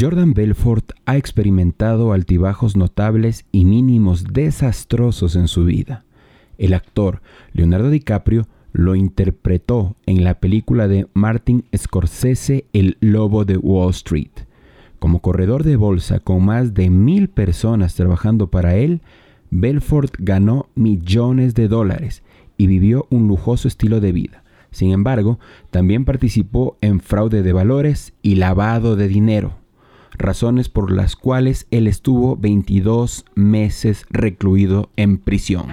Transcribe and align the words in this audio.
Jordan 0.00 0.32
Belfort 0.32 0.92
ha 1.04 1.18
experimentado 1.18 2.14
altibajos 2.14 2.74
notables 2.74 3.44
y 3.52 3.66
mínimos 3.66 4.24
desastrosos 4.24 5.36
en 5.36 5.46
su 5.46 5.66
vida. 5.66 6.06
El 6.56 6.72
actor 6.72 7.20
Leonardo 7.52 7.90
DiCaprio 7.90 8.48
lo 8.72 8.94
interpretó 8.94 9.96
en 10.06 10.24
la 10.24 10.40
película 10.40 10.88
de 10.88 11.06
Martin 11.12 11.66
Scorsese 11.76 12.64
El 12.72 12.96
Lobo 13.00 13.44
de 13.44 13.58
Wall 13.58 13.90
Street. 13.90 14.30
Como 14.98 15.18
corredor 15.18 15.64
de 15.64 15.76
bolsa 15.76 16.18
con 16.18 16.46
más 16.46 16.72
de 16.72 16.88
mil 16.88 17.28
personas 17.28 17.94
trabajando 17.94 18.46
para 18.46 18.76
él, 18.76 19.02
Belfort 19.50 20.14
ganó 20.18 20.70
millones 20.74 21.54
de 21.54 21.68
dólares 21.68 22.22
y 22.56 22.68
vivió 22.68 23.06
un 23.10 23.28
lujoso 23.28 23.68
estilo 23.68 24.00
de 24.00 24.12
vida. 24.12 24.44
Sin 24.70 24.92
embargo, 24.92 25.38
también 25.70 26.06
participó 26.06 26.78
en 26.80 27.00
fraude 27.00 27.42
de 27.42 27.52
valores 27.52 28.14
y 28.22 28.36
lavado 28.36 28.96
de 28.96 29.08
dinero, 29.08 29.59
razones 30.20 30.68
por 30.68 30.92
las 30.92 31.16
cuales 31.16 31.66
él 31.70 31.86
estuvo 31.86 32.36
22 32.36 33.24
meses 33.34 34.06
recluido 34.10 34.90
en 34.96 35.18
prisión. 35.18 35.66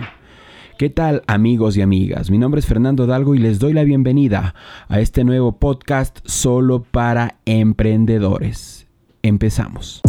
¿Qué 0.78 0.90
tal 0.90 1.24
amigos 1.28 1.76
y 1.76 1.82
amigas? 1.82 2.30
Mi 2.30 2.38
nombre 2.38 2.60
es 2.60 2.68
Fernando 2.68 3.08
Dalgo 3.08 3.34
y 3.34 3.40
les 3.40 3.58
doy 3.60 3.74
la 3.74 3.84
bienvenida 3.84 4.54
a 4.90 5.00
este 5.00 5.24
nuevo 5.24 5.58
podcast 5.58 6.20
solo 6.26 6.84
para 6.84 7.40
emprendedores. 7.46 8.88
Empezamos. 9.24 10.02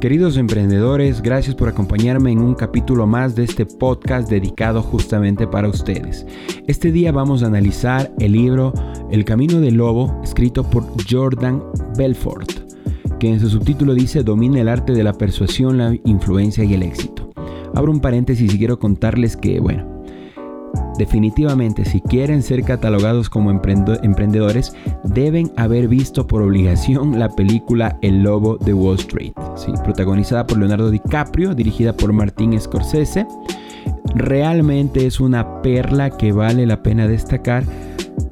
Queridos 0.00 0.36
emprendedores, 0.36 1.22
gracias 1.22 1.54
por 1.54 1.70
acompañarme 1.70 2.30
en 2.30 2.40
un 2.40 2.54
capítulo 2.54 3.06
más 3.06 3.34
de 3.34 3.44
este 3.44 3.64
podcast 3.64 4.28
dedicado 4.28 4.82
justamente 4.82 5.46
para 5.46 5.68
ustedes. 5.68 6.26
Este 6.66 6.92
día 6.92 7.12
vamos 7.12 7.42
a 7.42 7.46
analizar 7.46 8.12
el 8.18 8.32
libro 8.32 8.74
El 9.10 9.24
Camino 9.24 9.58
del 9.58 9.76
Lobo, 9.76 10.20
escrito 10.22 10.64
por 10.64 10.84
Jordan 11.10 11.62
Belfort, 11.96 12.50
que 13.18 13.30
en 13.30 13.40
su 13.40 13.48
subtítulo 13.48 13.94
dice 13.94 14.22
Domina 14.22 14.60
el 14.60 14.68
arte 14.68 14.92
de 14.92 15.02
la 15.02 15.14
persuasión, 15.14 15.78
la 15.78 15.96
influencia 16.04 16.62
y 16.62 16.74
el 16.74 16.82
éxito. 16.82 17.32
Abro 17.74 17.90
un 17.90 18.00
paréntesis 18.00 18.52
y 18.52 18.58
quiero 18.58 18.78
contarles 18.78 19.34
que, 19.34 19.60
bueno, 19.60 19.95
Definitivamente, 20.98 21.84
si 21.84 22.00
quieren 22.00 22.42
ser 22.42 22.62
catalogados 22.62 23.28
como 23.28 23.50
emprendedores, 23.50 24.74
deben 25.04 25.52
haber 25.56 25.88
visto 25.88 26.26
por 26.26 26.42
obligación 26.42 27.18
la 27.18 27.28
película 27.28 27.98
El 28.00 28.22
Lobo 28.22 28.56
de 28.56 28.72
Wall 28.72 28.96
Street, 28.96 29.32
protagonizada 29.84 30.46
por 30.46 30.58
Leonardo 30.58 30.90
DiCaprio, 30.90 31.54
dirigida 31.54 31.92
por 31.92 32.12
Martín 32.12 32.58
Scorsese. 32.58 33.26
Realmente 34.14 35.06
es 35.06 35.20
una 35.20 35.60
perla 35.60 36.10
que 36.10 36.32
vale 36.32 36.66
la 36.66 36.82
pena 36.82 37.06
destacar 37.06 37.64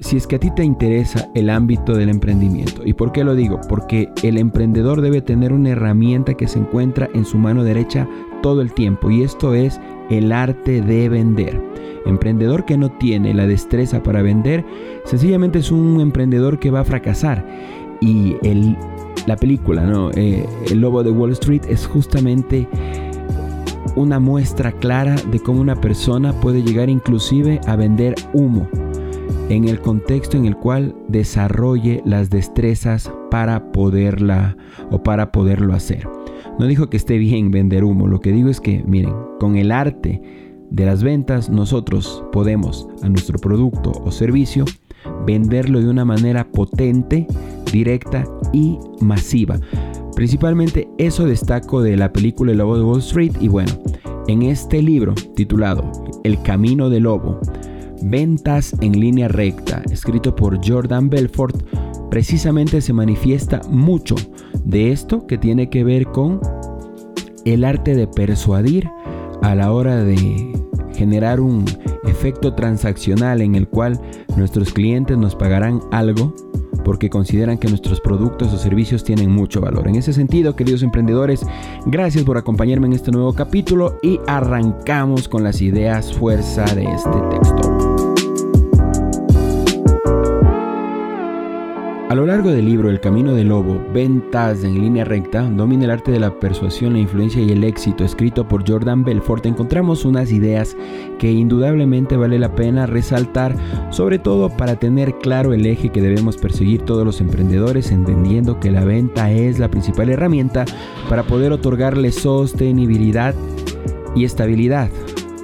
si 0.01 0.17
es 0.17 0.27
que 0.27 0.37
a 0.37 0.39
ti 0.39 0.51
te 0.51 0.65
interesa 0.65 1.31
el 1.35 1.51
ámbito 1.51 1.95
del 1.95 2.09
emprendimiento. 2.09 2.83
¿Y 2.85 2.93
por 2.93 3.13
qué 3.13 3.25
lo 3.25 3.35
digo? 3.35 3.61
Porque 3.69 4.11
el 4.23 4.39
emprendedor 4.39 5.01
debe 5.01 5.23
tener 5.23 5.53
una 5.53 5.71
herramienta 5.71 6.35
que 6.35 6.49
se 6.49 6.59
encuentra 6.59 7.09
en 7.15 7.25
su 7.25 7.39
mano 7.39 7.65
derecha 7.65 8.09
todo 8.45 8.61
el 8.61 8.75
tiempo 8.75 9.11
y 9.11 9.23
esto 9.23 9.55
es 9.55 9.81
el 10.11 10.31
arte 10.31 10.83
de 10.83 11.09
vender. 11.09 11.59
Emprendedor 12.05 12.67
que 12.67 12.77
no 12.77 12.91
tiene 12.91 13.33
la 13.33 13.47
destreza 13.47 14.03
para 14.03 14.21
vender, 14.21 14.63
sencillamente 15.07 15.61
es 15.61 15.73
un 15.73 15.99
emprendedor 16.03 16.59
que 16.59 16.71
va 16.71 16.81
a 16.81 16.85
fracasar. 16.85 17.43
Y 18.03 18.37
el, 18.43 18.77
la 19.27 19.37
película, 19.37 19.87
¿no? 19.87 20.11
Eh, 20.11 20.45
el 20.71 20.81
Lobo 20.83 21.03
de 21.03 21.11
Wall 21.11 21.33
Street 21.33 21.63
es 21.71 21.87
justamente 21.87 22.69
una 23.97 24.21
muestra 24.21 24.73
clara 24.73 25.17
de 25.31 25.41
cómo 25.41 25.63
una 25.63 25.81
persona 25.81 26.39
puede 26.39 26.63
llegar 26.63 26.91
inclusive 26.91 27.63
a 27.67 27.77
vender 27.77 28.15
humo 28.35 28.69
en 29.49 29.67
el 29.67 29.81
contexto 29.81 30.37
en 30.37 30.45
el 30.45 30.57
cual 30.57 30.95
desarrolle 31.09 32.03
las 32.05 32.29
destrezas 32.29 33.11
para 33.31 33.73
poderla 33.73 34.55
o 34.91 35.03
para 35.03 35.33
poderlo 35.33 35.73
hacer. 35.73 36.07
No 36.59 36.67
dijo 36.67 36.89
que 36.89 36.97
esté 36.97 37.19
bien 37.19 37.51
vender 37.51 37.85
humo, 37.85 38.07
lo 38.07 38.21
que 38.21 38.33
digo 38.33 38.49
es 38.49 38.61
que, 38.61 38.85
miren, 38.87 39.15
con 39.41 39.57
el 39.57 39.73
arte 39.73 40.21
de 40.71 40.87
las 40.87 41.03
ventas 41.03 41.51
nosotros 41.51 42.25
podemos 42.33 42.89
a 43.03 43.09
nuestro 43.09 43.39
producto 43.39 43.93
o 44.05 44.11
servicio 44.11 44.65
venderlo 45.27 45.81
de 45.81 45.89
una 45.89 46.05
manera 46.05 46.47
potente, 46.51 47.27
directa 47.73 48.25
y 48.53 48.79
masiva. 49.01 49.59
Principalmente 50.15 50.89
eso 50.99 51.27
destaco 51.27 51.83
de 51.83 51.97
la 51.97 52.13
película 52.13 52.53
El 52.53 52.59
Lobo 52.59 52.77
de 52.77 52.85
Wall 52.85 53.01
Street 53.01 53.33
y 53.41 53.49
bueno, 53.49 53.73
en 54.29 54.43
este 54.43 54.81
libro 54.81 55.15
titulado 55.35 55.91
El 56.23 56.41
Camino 56.43 56.89
del 56.89 57.05
Lobo, 57.05 57.41
Ventas 58.03 58.77
en 58.81 59.01
línea 59.01 59.29
recta, 59.29 59.83
escrito 59.91 60.37
por 60.37 60.59
Jordan 60.67 61.09
Belfort, 61.09 61.64
precisamente 62.15 62.81
se 62.81 62.93
manifiesta 62.93 63.61
mucho 63.69 64.15
de 64.63 64.93
esto 64.93 65.27
que 65.27 65.37
tiene 65.37 65.69
que 65.69 65.83
ver 65.83 66.07
con 66.07 66.39
el 67.45 67.65
arte 67.65 67.97
de 67.97 68.07
persuadir 68.07 68.89
a 69.43 69.57
la 69.57 69.73
hora 69.73 69.97
de 69.97 70.17
generar 70.95 71.41
un 71.41 71.65
efecto 72.07 72.55
transaccional 72.55 73.41
en 73.41 73.57
el 73.57 73.67
cual 73.67 74.01
nuestros 74.37 74.73
clientes 74.73 75.19
nos 75.19 75.35
pagarán 75.35 75.81
algo 75.91 76.33
porque 76.85 77.11
consideran 77.11 77.59
que 77.59 77.67
nuestros 77.67 78.01
productos 78.01 78.53
o 78.53 78.59
servicios 78.59 79.03
tienen 79.03 79.33
mucho 79.33 79.61
valor. 79.61 79.89
En 79.89 79.97
ese 79.97 80.13
sentido, 80.13 80.55
queridos 80.55 80.85
emprendedores, 80.85 81.45
gracias 81.87 82.23
por 82.23 82.39
acompañarme 82.39 82.87
en 82.87 82.93
este 82.93 83.11
nuevo 83.11 83.33
capítulo 83.33 83.99
y 84.05 84.21
arrancamos 84.29 85.27
con 85.27 85.43
las 85.43 85.61
ideas 85.61 86.13
fuerza 86.13 86.65
de 86.77 86.85
este 86.85 87.19
texto. 87.33 87.74
A 92.11 92.15
lo 92.15 92.27
largo 92.27 92.51
del 92.51 92.67
libro 92.67 92.91
El 92.91 93.01
Camino 93.01 93.33
del 93.33 93.49
Lobo, 93.49 93.83
Ventas 93.93 94.63
en 94.63 94.75
línea 94.75 95.05
recta, 95.05 95.43
domina 95.43 95.85
el 95.85 95.91
arte 95.91 96.13
de 96.13 96.21
la 96.21 96.39
persuasión, 96.39 96.93
la 96.93 96.99
influencia 96.99 97.41
y 97.41 97.51
el 97.51 97.65
éxito, 97.65 98.05
escrito 98.05 98.47
por 98.47 98.69
Jordan 98.69 99.05
Belfort, 99.05 99.47
encontramos 99.47 100.05
unas 100.05 100.31
ideas 100.31 100.77
que 101.19 101.33
indudablemente 101.33 102.19
vale 102.19 102.39
la 102.39 102.55
pena 102.55 102.85
resaltar, 102.85 103.57
sobre 103.91 104.19
todo 104.19 104.51
para 104.51 104.77
tener 104.77 105.17
claro 105.19 105.55
el 105.55 105.65
eje 105.65 105.89
que 105.89 106.03
debemos 106.03 106.37
perseguir 106.37 106.83
todos 106.83 107.07
los 107.07 107.23
emprendedores, 107.23 107.91
entendiendo 107.91 108.61
que 108.61 108.71
la 108.71 108.85
venta 108.85 109.33
es 109.33 109.59
la 109.59 109.71
principal 109.71 110.11
herramienta 110.11 110.67
para 111.09 111.23
poder 111.23 111.53
otorgarle 111.53 112.13
sostenibilidad 112.13 113.35
y 114.15 114.25
estabilidad, 114.25 114.91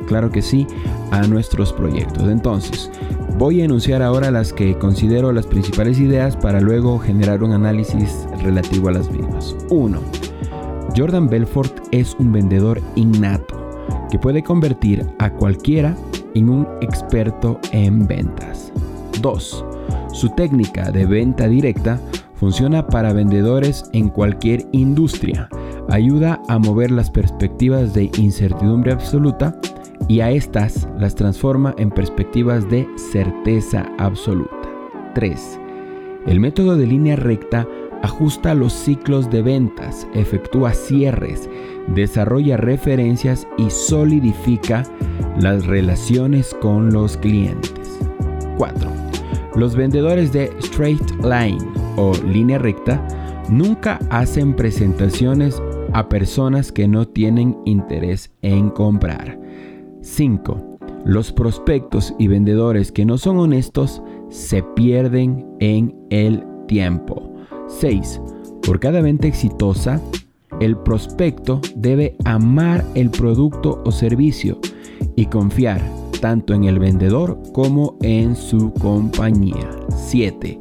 claro 0.06 0.30
que 0.30 0.42
sí, 0.42 0.66
a 1.10 1.26
nuestros 1.26 1.72
proyectos. 1.72 2.28
Entonces, 2.28 2.90
Voy 3.40 3.62
a 3.62 3.64
enunciar 3.64 4.02
ahora 4.02 4.30
las 4.30 4.52
que 4.52 4.76
considero 4.76 5.32
las 5.32 5.46
principales 5.46 5.98
ideas 5.98 6.36
para 6.36 6.60
luego 6.60 6.98
generar 6.98 7.42
un 7.42 7.52
análisis 7.52 8.26
relativo 8.42 8.90
a 8.90 8.92
las 8.92 9.10
mismas. 9.10 9.56
1. 9.70 9.98
Jordan 10.94 11.26
Belfort 11.26 11.74
es 11.90 12.14
un 12.18 12.32
vendedor 12.32 12.82
innato 12.96 13.56
que 14.10 14.18
puede 14.18 14.42
convertir 14.42 15.06
a 15.18 15.32
cualquiera 15.32 15.96
en 16.34 16.50
un 16.50 16.68
experto 16.82 17.58
en 17.72 18.06
ventas. 18.06 18.74
2. 19.22 19.64
Su 20.12 20.28
técnica 20.34 20.90
de 20.90 21.06
venta 21.06 21.48
directa 21.48 21.98
funciona 22.34 22.88
para 22.88 23.14
vendedores 23.14 23.84
en 23.94 24.10
cualquier 24.10 24.66
industria. 24.72 25.48
Ayuda 25.88 26.42
a 26.46 26.58
mover 26.58 26.90
las 26.90 27.10
perspectivas 27.10 27.94
de 27.94 28.10
incertidumbre 28.18 28.92
absoluta 28.92 29.58
y 30.10 30.22
a 30.22 30.32
estas 30.32 30.88
las 30.98 31.14
transforma 31.14 31.72
en 31.78 31.88
perspectivas 31.88 32.68
de 32.68 32.84
certeza 32.96 33.86
absoluta. 33.96 34.68
3. 35.14 35.60
El 36.26 36.40
método 36.40 36.76
de 36.76 36.84
línea 36.84 37.14
recta 37.14 37.64
ajusta 38.02 38.56
los 38.56 38.72
ciclos 38.72 39.30
de 39.30 39.42
ventas, 39.42 40.08
efectúa 40.12 40.72
cierres, 40.72 41.48
desarrolla 41.94 42.56
referencias 42.56 43.46
y 43.56 43.70
solidifica 43.70 44.82
las 45.38 45.66
relaciones 45.66 46.54
con 46.60 46.92
los 46.92 47.16
clientes. 47.16 48.00
4. 48.58 48.90
Los 49.54 49.76
vendedores 49.76 50.32
de 50.32 50.50
straight 50.58 51.08
line 51.22 51.64
o 51.94 52.14
línea 52.26 52.58
recta 52.58 53.06
nunca 53.48 54.00
hacen 54.10 54.54
presentaciones 54.54 55.62
a 55.92 56.08
personas 56.08 56.72
que 56.72 56.88
no 56.88 57.06
tienen 57.06 57.56
interés 57.64 58.32
en 58.42 58.70
comprar. 58.70 59.38
5. 60.02 60.78
Los 61.04 61.32
prospectos 61.32 62.14
y 62.18 62.28
vendedores 62.28 62.92
que 62.92 63.04
no 63.04 63.18
son 63.18 63.38
honestos 63.38 64.02
se 64.28 64.62
pierden 64.62 65.46
en 65.60 65.94
el 66.10 66.44
tiempo. 66.66 67.34
6. 67.68 68.20
Por 68.62 68.80
cada 68.80 69.00
venta 69.00 69.26
exitosa, 69.26 70.00
el 70.60 70.76
prospecto 70.76 71.60
debe 71.74 72.16
amar 72.24 72.84
el 72.94 73.10
producto 73.10 73.82
o 73.84 73.90
servicio 73.90 74.58
y 75.16 75.26
confiar 75.26 75.80
tanto 76.20 76.52
en 76.52 76.64
el 76.64 76.78
vendedor 76.78 77.40
como 77.52 77.96
en 78.02 78.36
su 78.36 78.72
compañía. 78.74 79.70
7. 79.96 80.58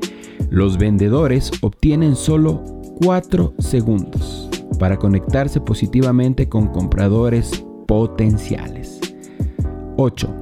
Los 0.49 0.77
vendedores 0.77 1.51
obtienen 1.61 2.15
solo 2.15 2.63
4 3.03 3.53
segundos 3.59 4.49
para 4.79 4.97
conectarse 4.97 5.59
positivamente 5.59 6.47
con 6.47 6.67
compradores 6.67 7.65
potenciales. 7.85 8.78
8. 10.01 10.33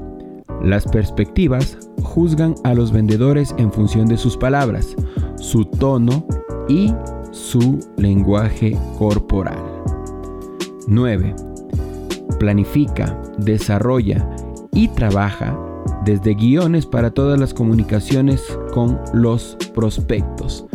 Las 0.62 0.86
perspectivas 0.86 1.80
juzgan 2.04 2.54
a 2.64 2.76
los 2.76 2.92
vendedores 2.92 3.56
en 3.58 3.72
función 3.72 4.08
de 4.08 4.16
sus 4.16 4.38
palabras, 4.38 4.96
su 5.40 5.66
tono 5.66 6.28
y 6.70 6.94
su 7.32 7.80
lenguaje 7.98 8.78
corporal. 9.00 9.58
9. 10.88 11.36
Planifica, 12.40 13.20
desarrolla 13.40 14.30
y 14.74 14.90
trabaja 14.90 15.60
desde 16.06 16.36
guiones 16.36 16.86
para 16.86 17.10
todas 17.10 17.40
las 17.40 17.56
comunicaciones 17.56 18.44
con 18.76 19.00
los 19.12 19.58
prospectos. 19.74 20.68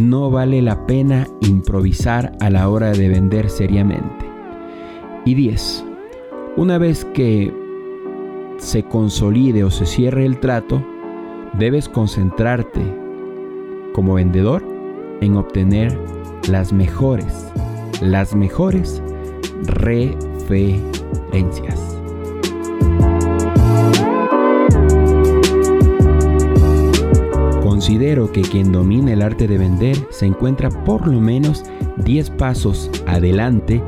No 0.00 0.30
vale 0.30 0.62
la 0.62 0.86
pena 0.86 1.26
improvisar 1.42 2.32
a 2.40 2.48
la 2.48 2.70
hora 2.70 2.92
de 2.92 3.10
vender 3.10 3.50
seriamente. 3.50 4.24
Y 5.26 5.34
10. 5.34 5.84
Una 6.56 6.78
vez 6.78 7.04
que 7.04 7.52
se 8.60 8.84
consolide 8.84 9.64
o 9.64 9.70
se 9.70 9.86
cierre 9.86 10.26
el 10.26 10.38
trato, 10.38 10.84
debes 11.54 11.88
concentrarte 11.88 12.82
como 13.94 14.14
vendedor 14.14 14.62
en 15.20 15.36
obtener 15.36 15.98
las 16.48 16.72
mejores, 16.72 17.46
las 18.00 18.34
mejores 18.34 19.02
referencias. 19.64 20.80
Considero 27.62 28.30
que 28.30 28.42
quien 28.42 28.72
domina 28.72 29.12
el 29.12 29.22
arte 29.22 29.48
de 29.48 29.56
vender 29.56 29.96
se 30.10 30.26
encuentra 30.26 30.68
por 30.68 31.08
lo 31.08 31.18
menos 31.18 31.64
10 32.04 32.30
pasos 32.30 32.90
adelante 33.06 33.82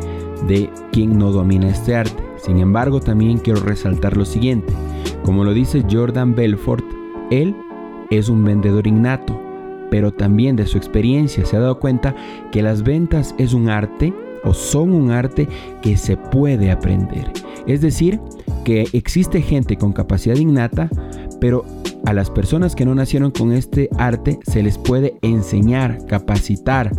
de 0.49 0.71
quien 0.93 1.19
no 1.19 1.31
domina 1.31 1.69
este 1.69 1.95
arte. 1.95 2.32
Sin 2.45 2.59
embargo, 2.59 3.01
también 3.01 3.39
quiero 3.39 3.61
resaltar 3.61 4.17
lo 4.17 4.25
siguiente. 4.25 4.73
Como 5.25 5.45
lo 5.45 5.55
dice 5.55 5.85
Jordan 5.89 6.35
Belfort, 6.35 6.85
él 7.31 7.55
es 8.11 8.29
un 8.29 8.45
vendedor 8.45 8.87
innato, 8.87 9.41
pero 9.91 10.13
también 10.13 10.57
de 10.57 10.67
su 10.67 10.77
experiencia 10.77 11.47
se 11.47 11.57
ha 11.57 11.61
dado 11.61 11.79
cuenta 11.79 12.17
que 12.51 12.63
las 12.63 12.83
ventas 12.83 13.35
es 13.39 13.53
un 13.53 13.69
arte 13.69 14.13
o 14.45 14.55
son 14.55 14.93
un 14.93 15.13
arte 15.13 15.49
que 15.83 15.97
se 15.97 16.17
puede 16.17 16.73
aprender. 16.73 17.31
Es 17.67 17.81
decir, 17.81 18.21
que 18.65 18.89
existe 18.93 19.41
gente 19.41 19.77
con 19.77 19.93
capacidad 19.93 20.37
innata, 20.37 20.91
pero 21.41 21.65
a 22.07 22.13
las 22.13 22.29
personas 22.31 22.75
que 22.75 22.85
no 22.85 22.95
nacieron 22.95 23.31
con 23.31 23.53
este 23.53 23.89
arte 23.97 24.41
se 24.43 24.65
les 24.65 24.79
puede 24.79 25.17
enseñar, 25.23 26.05
capacitar, 26.07 26.91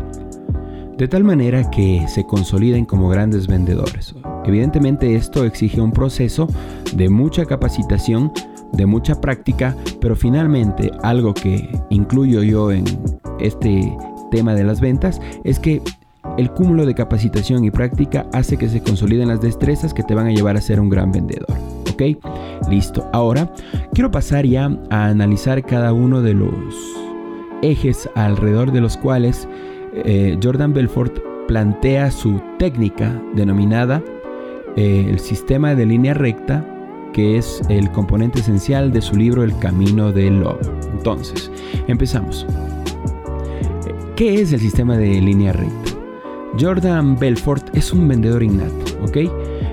de 0.98 1.08
tal 1.10 1.26
manera 1.26 1.70
que 1.70 2.06
se 2.08 2.24
consoliden 2.24 2.86
como 2.86 3.10
grandes 3.10 3.48
vendedores. 3.48 4.16
Evidentemente 4.46 5.16
esto 5.16 5.46
exige 5.46 5.82
un 5.82 5.92
proceso 5.92 6.48
de 6.96 7.10
mucha 7.10 7.46
capacitación, 7.46 8.32
de 8.74 8.86
mucha 8.86 9.20
práctica, 9.22 9.76
pero 10.02 10.16
finalmente 10.16 10.92
algo 11.02 11.34
que 11.34 11.70
incluyo 11.90 12.44
yo 12.44 12.72
en 12.72 12.86
este 13.40 13.96
tema 14.32 14.56
de 14.56 14.64
las 14.64 14.82
ventas 14.82 15.22
es 15.44 15.60
que 15.60 15.82
el 16.38 16.52
cúmulo 16.52 16.86
de 16.86 16.96
capacitación 16.96 17.64
y 17.64 17.72
práctica 17.72 18.26
hace 18.34 18.58
que 18.58 18.70
se 18.70 18.82
consoliden 18.82 19.28
las 19.28 19.42
destrezas 19.42 19.94
que 19.94 20.04
te 20.04 20.16
van 20.16 20.28
a 20.28 20.32
llevar 20.32 20.58
a 20.58 20.62
ser 20.62 20.80
un 20.80 20.90
gran 20.90 21.12
vendedor. 21.12 21.56
¿Ok? 21.92 22.02
Listo. 22.70 23.08
Ahora 23.14 23.54
quiero 23.94 24.10
pasar 24.10 24.46
ya 24.46 24.76
a 24.90 25.06
analizar 25.06 25.64
cada 25.64 25.94
uno 25.94 26.22
de 26.22 26.34
los 26.34 26.54
ejes 27.62 28.10
alrededor 28.16 28.72
de 28.72 28.82
los 28.82 28.98
cuales 28.98 29.48
eh, 29.94 30.38
Jordan 30.42 30.74
Belfort 30.74 31.20
plantea 31.48 32.10
su 32.10 32.42
técnica 32.58 33.22
denominada 33.36 34.02
eh, 34.76 35.06
el 35.10 35.20
sistema 35.20 35.76
de 35.76 35.86
línea 35.86 36.14
recta, 36.14 36.66
que 37.14 37.38
es 37.38 37.62
el 37.70 37.92
componente 37.92 38.40
esencial 38.40 38.92
de 38.92 39.02
su 39.02 39.16
libro 39.16 39.44
El 39.44 39.58
Camino 39.60 40.12
del 40.12 40.40
Lobo. 40.40 40.60
Entonces, 40.92 41.52
empezamos. 41.88 42.46
¿Qué 44.16 44.42
es 44.42 44.54
el 44.54 44.60
sistema 44.60 44.98
de 44.98 45.22
línea 45.22 45.54
recta? 45.54 45.92
Jordan 46.60 47.18
Belfort 47.18 47.76
es 47.76 47.92
un 47.94 48.08
vendedor 48.08 48.44
innato, 48.44 48.86
¿ok? 49.04 49.18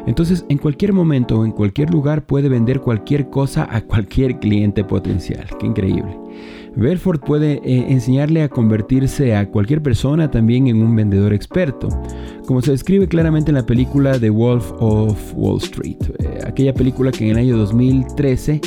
Entonces, 0.07 0.45
en 0.49 0.59
cualquier 0.59 0.93
momento 0.93 1.39
o 1.39 1.45
en 1.45 1.53
cualquier 1.53 1.91
lugar 1.91 2.25
puede 2.25 2.49
vender 2.49 2.81
cualquier 2.81 3.29
cosa 3.29 3.69
a 3.71 3.83
cualquier 3.83 4.39
cliente 4.39 4.83
potencial. 4.83 5.47
Qué 5.59 5.67
increíble. 5.67 6.19
Belfort 6.77 7.25
puede 7.25 7.61
eh, 7.65 7.87
enseñarle 7.89 8.43
a 8.43 8.49
convertirse 8.49 9.35
a 9.35 9.51
cualquier 9.51 9.83
persona 9.83 10.31
también 10.31 10.67
en 10.69 10.83
un 10.83 10.95
vendedor 10.95 11.33
experto, 11.33 11.89
como 12.47 12.63
se 12.63 12.71
describe 12.71 13.09
claramente 13.09 13.51
en 13.51 13.57
la 13.57 13.67
película 13.67 14.19
The 14.19 14.31
Wolf 14.31 14.73
of 14.79 15.33
Wall 15.35 15.59
Street, 15.59 15.99
eh, 16.19 16.41
aquella 16.47 16.75
película 16.75 17.11
que 17.11 17.25
en 17.25 17.31
el 17.33 17.39
año 17.39 17.57
2013 17.57 18.61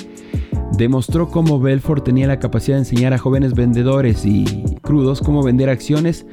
demostró 0.78 1.30
cómo 1.30 1.60
Belfort 1.60 2.04
tenía 2.04 2.28
la 2.28 2.40
capacidad 2.40 2.78
de 2.78 2.82
enseñar 2.82 3.14
a 3.14 3.18
jóvenes 3.18 3.54
vendedores 3.54 4.26
y 4.26 4.46
crudos 4.82 5.22
cómo 5.22 5.44
vender 5.44 5.70
acciones 5.70 6.26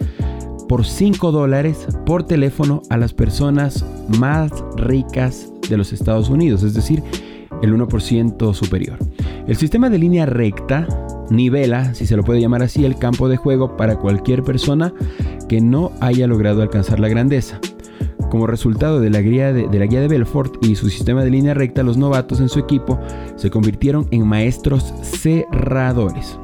por 0.69 0.87
5 0.87 1.33
dólares 1.33 1.87
por 2.07 2.25
teléfono 2.25 2.83
a 2.91 2.97
las 2.97 3.13
personas 3.13 3.85
más 4.19 4.53
ricas 4.77 5.53
de 5.69 5.77
los 5.77 5.93
Estados 5.93 6.31
Unidos, 6.31 6.63
es 6.63 6.75
decir, 6.75 7.03
el 7.63 7.75
1% 7.75 8.55
superior. 8.55 8.99
El 9.47 9.57
sistema 9.57 9.91
de 9.91 9.99
línea 9.99 10.27
recta 10.27 10.87
nivela, 11.31 11.95
si 11.95 12.07
se 12.07 12.17
lo 12.17 12.23
puede 12.23 12.41
llamar 12.41 12.63
así, 12.63 12.85
el 12.85 12.97
campo 12.97 13.29
de 13.29 13.37
juego 13.37 13.77
para 13.77 13.97
cualquier 13.97 14.43
persona 14.43 14.93
que 15.49 15.61
no 15.61 15.93
haya 16.01 16.27
logrado 16.27 16.63
alcanzar 16.63 17.01
la 17.01 17.09
grandeza. 17.09 17.61
Como 18.31 18.47
resultado 18.47 19.01
de 19.01 19.11
la, 19.11 19.21
guía 19.21 19.53
de, 19.53 19.67
la 19.77 19.87
guía 19.87 20.01
de 20.01 20.09
Belfort 20.09 20.65
y 20.65 20.77
su 20.77 20.89
sistema 20.89 21.25
de 21.25 21.31
línea 21.31 21.55
recta, 21.55 21.83
los 21.83 21.97
novatos 21.97 22.41
en 22.41 22.49
su 22.49 22.61
equipo 22.61 23.01
se 23.37 23.51
convirtieron 23.51 24.07
en 24.11 24.27
maestros 24.27 24.95
cerradores. 25.03 26.39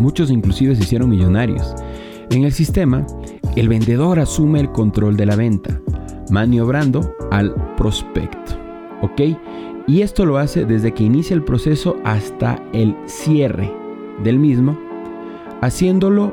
Muchos 0.00 0.30
inclusive 0.30 0.74
se 0.74 0.82
hicieron 0.82 1.10
millonarios. 1.10 1.74
En 2.30 2.44
el 2.44 2.52
sistema, 2.52 3.06
el 3.56 3.68
vendedor 3.68 4.18
asume 4.18 4.60
el 4.60 4.72
control 4.72 5.16
de 5.16 5.26
la 5.26 5.36
venta, 5.36 5.80
maniobrando 6.30 7.14
al 7.30 7.54
prospecto. 7.76 8.58
¿Ok? 9.02 9.20
Y 9.86 10.02
esto 10.02 10.26
lo 10.26 10.38
hace 10.38 10.64
desde 10.64 10.92
que 10.92 11.04
inicia 11.04 11.34
el 11.34 11.44
proceso 11.44 11.96
hasta 12.04 12.62
el 12.72 12.94
cierre 13.06 13.72
del 14.22 14.38
mismo, 14.38 14.78
haciéndolo 15.60 16.32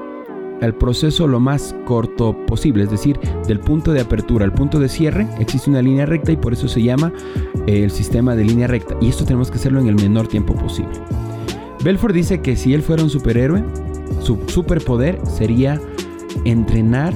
el 0.62 0.74
proceso 0.74 1.28
lo 1.28 1.40
más 1.40 1.76
corto 1.86 2.36
posible, 2.46 2.84
es 2.84 2.90
decir, 2.90 3.20
del 3.48 3.60
punto 3.60 3.92
de 3.92 4.02
apertura 4.02 4.46
al 4.46 4.54
punto 4.54 4.80
de 4.80 4.88
cierre 4.88 5.28
existe 5.40 5.70
una 5.70 5.82
línea 5.82 6.06
recta 6.06 6.32
y 6.32 6.38
por 6.38 6.54
eso 6.54 6.68
se 6.68 6.82
llama 6.82 7.12
eh, 7.68 7.84
el 7.84 7.92
sistema 7.92 8.36
de 8.36 8.46
línea 8.46 8.68
recta. 8.68 8.96
Y 9.02 9.10
esto 9.10 9.26
tenemos 9.26 9.52
que 9.52 9.58
hacerlo 9.58 9.82
en 9.82 9.88
el 9.88 9.96
menor 9.96 10.28
tiempo 10.28 10.56
posible. 10.56 10.94
Belfort 11.84 12.16
dice 12.16 12.42
que 12.42 12.56
si 12.56 12.74
él 12.74 12.82
fuera 12.82 13.04
un 13.04 13.10
superhéroe, 13.10 13.64
su 14.20 14.40
superpoder 14.48 15.20
sería 15.26 15.80
entrenar 16.46 17.14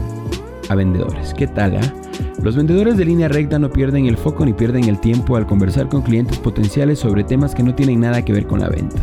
a 0.69 0.75
vendedores. 0.75 1.33
¿Qué 1.33 1.47
tal? 1.47 1.77
Ah? 1.77 1.93
Los 2.43 2.55
vendedores 2.55 2.97
de 2.97 3.05
línea 3.05 3.27
recta 3.27 3.57
no 3.57 3.69
pierden 3.69 4.05
el 4.05 4.17
foco 4.17 4.45
ni 4.45 4.53
pierden 4.53 4.85
el 4.85 4.99
tiempo 4.99 5.35
al 5.35 5.47
conversar 5.47 5.89
con 5.89 6.01
clientes 6.01 6.37
potenciales 6.37 6.99
sobre 6.99 7.23
temas 7.23 7.55
que 7.55 7.63
no 7.63 7.73
tienen 7.73 7.99
nada 8.01 8.23
que 8.23 8.33
ver 8.33 8.45
con 8.47 8.59
la 8.59 8.69
venta. 8.69 9.01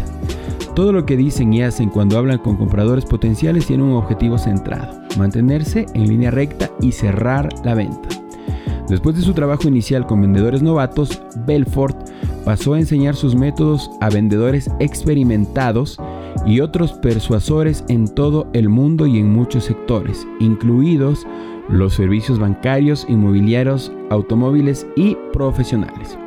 Todo 0.77 0.93
lo 0.93 1.07
que 1.07 1.17
dicen 1.17 1.55
y 1.55 1.63
hacen 1.63 1.89
cuando 1.89 2.19
hablan 2.19 2.37
con 2.37 2.57
compradores 2.57 3.07
potenciales 3.07 3.67
tiene 3.67 3.83
un 3.83 3.95
objetivo 3.95 4.37
centrado, 4.37 5.01
mantenerse 5.17 5.87
en 5.95 6.07
línea 6.07 6.31
recta 6.31 6.71
y 6.83 6.93
cerrar 6.93 7.49
la 7.65 7.75
venta. 7.75 8.11
Después 8.87 9.17
de 9.17 9.23
su 9.23 9.33
trabajo 9.33 9.67
inicial 9.69 10.07
con 10.07 10.21
vendedores 10.21 10.61
novatos, 10.61 11.23
Belfort 11.47 11.97
pasó 12.45 12.75
a 12.75 12.79
enseñar 12.79 13.17
sus 13.17 13.35
métodos 13.35 13.91
a 14.03 14.11
vendedores 14.11 14.71
experimentados 14.79 15.99
y 16.45 16.61
otros 16.61 16.93
persuasores 16.93 17.83
en 17.89 18.07
todo 18.07 18.47
el 18.53 18.69
mundo 18.69 19.07
y 19.07 19.19
en 19.19 19.33
muchos 19.33 19.65
sectores, 19.65 20.29
incluidos 20.41 21.27
los 21.71 21.95
servicios 21.95 22.39
bancarios, 22.39 23.07
inmobiliarios, 23.09 23.91
automóviles 24.11 24.87
y 24.95 25.17
profesionales. 25.33 26.19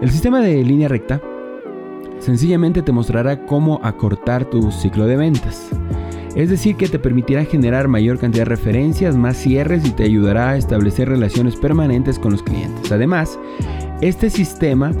El 0.00 0.10
sistema 0.10 0.40
de 0.40 0.64
línea 0.64 0.88
recta 0.88 1.20
sencillamente 2.20 2.82
te 2.82 2.92
mostrará 2.92 3.44
cómo 3.46 3.80
acortar 3.82 4.44
tu 4.44 4.70
ciclo 4.70 5.06
de 5.06 5.16
ventas. 5.16 5.70
Es 6.36 6.48
decir, 6.48 6.76
que 6.76 6.88
te 6.88 7.00
permitirá 7.00 7.44
generar 7.44 7.88
mayor 7.88 8.18
cantidad 8.18 8.44
de 8.44 8.50
referencias, 8.50 9.16
más 9.16 9.36
cierres 9.36 9.84
y 9.84 9.90
te 9.90 10.04
ayudará 10.04 10.50
a 10.50 10.56
establecer 10.56 11.08
relaciones 11.08 11.56
permanentes 11.56 12.18
con 12.18 12.32
los 12.32 12.42
clientes. 12.42 12.92
Además, 12.92 13.38
este 14.00 14.30
sistema 14.30 14.92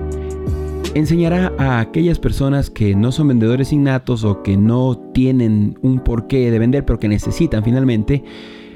enseñará 0.94 1.52
a 1.56 1.78
aquellas 1.78 2.18
personas 2.18 2.68
que 2.68 2.96
no 2.96 3.12
son 3.12 3.28
vendedores 3.28 3.72
innatos 3.72 4.24
o 4.24 4.42
que 4.42 4.56
no 4.56 4.98
tienen 5.14 5.78
un 5.82 6.00
porqué 6.00 6.50
de 6.50 6.58
vender, 6.58 6.84
pero 6.84 6.98
que 6.98 7.08
necesitan 7.08 7.62
finalmente 7.62 8.24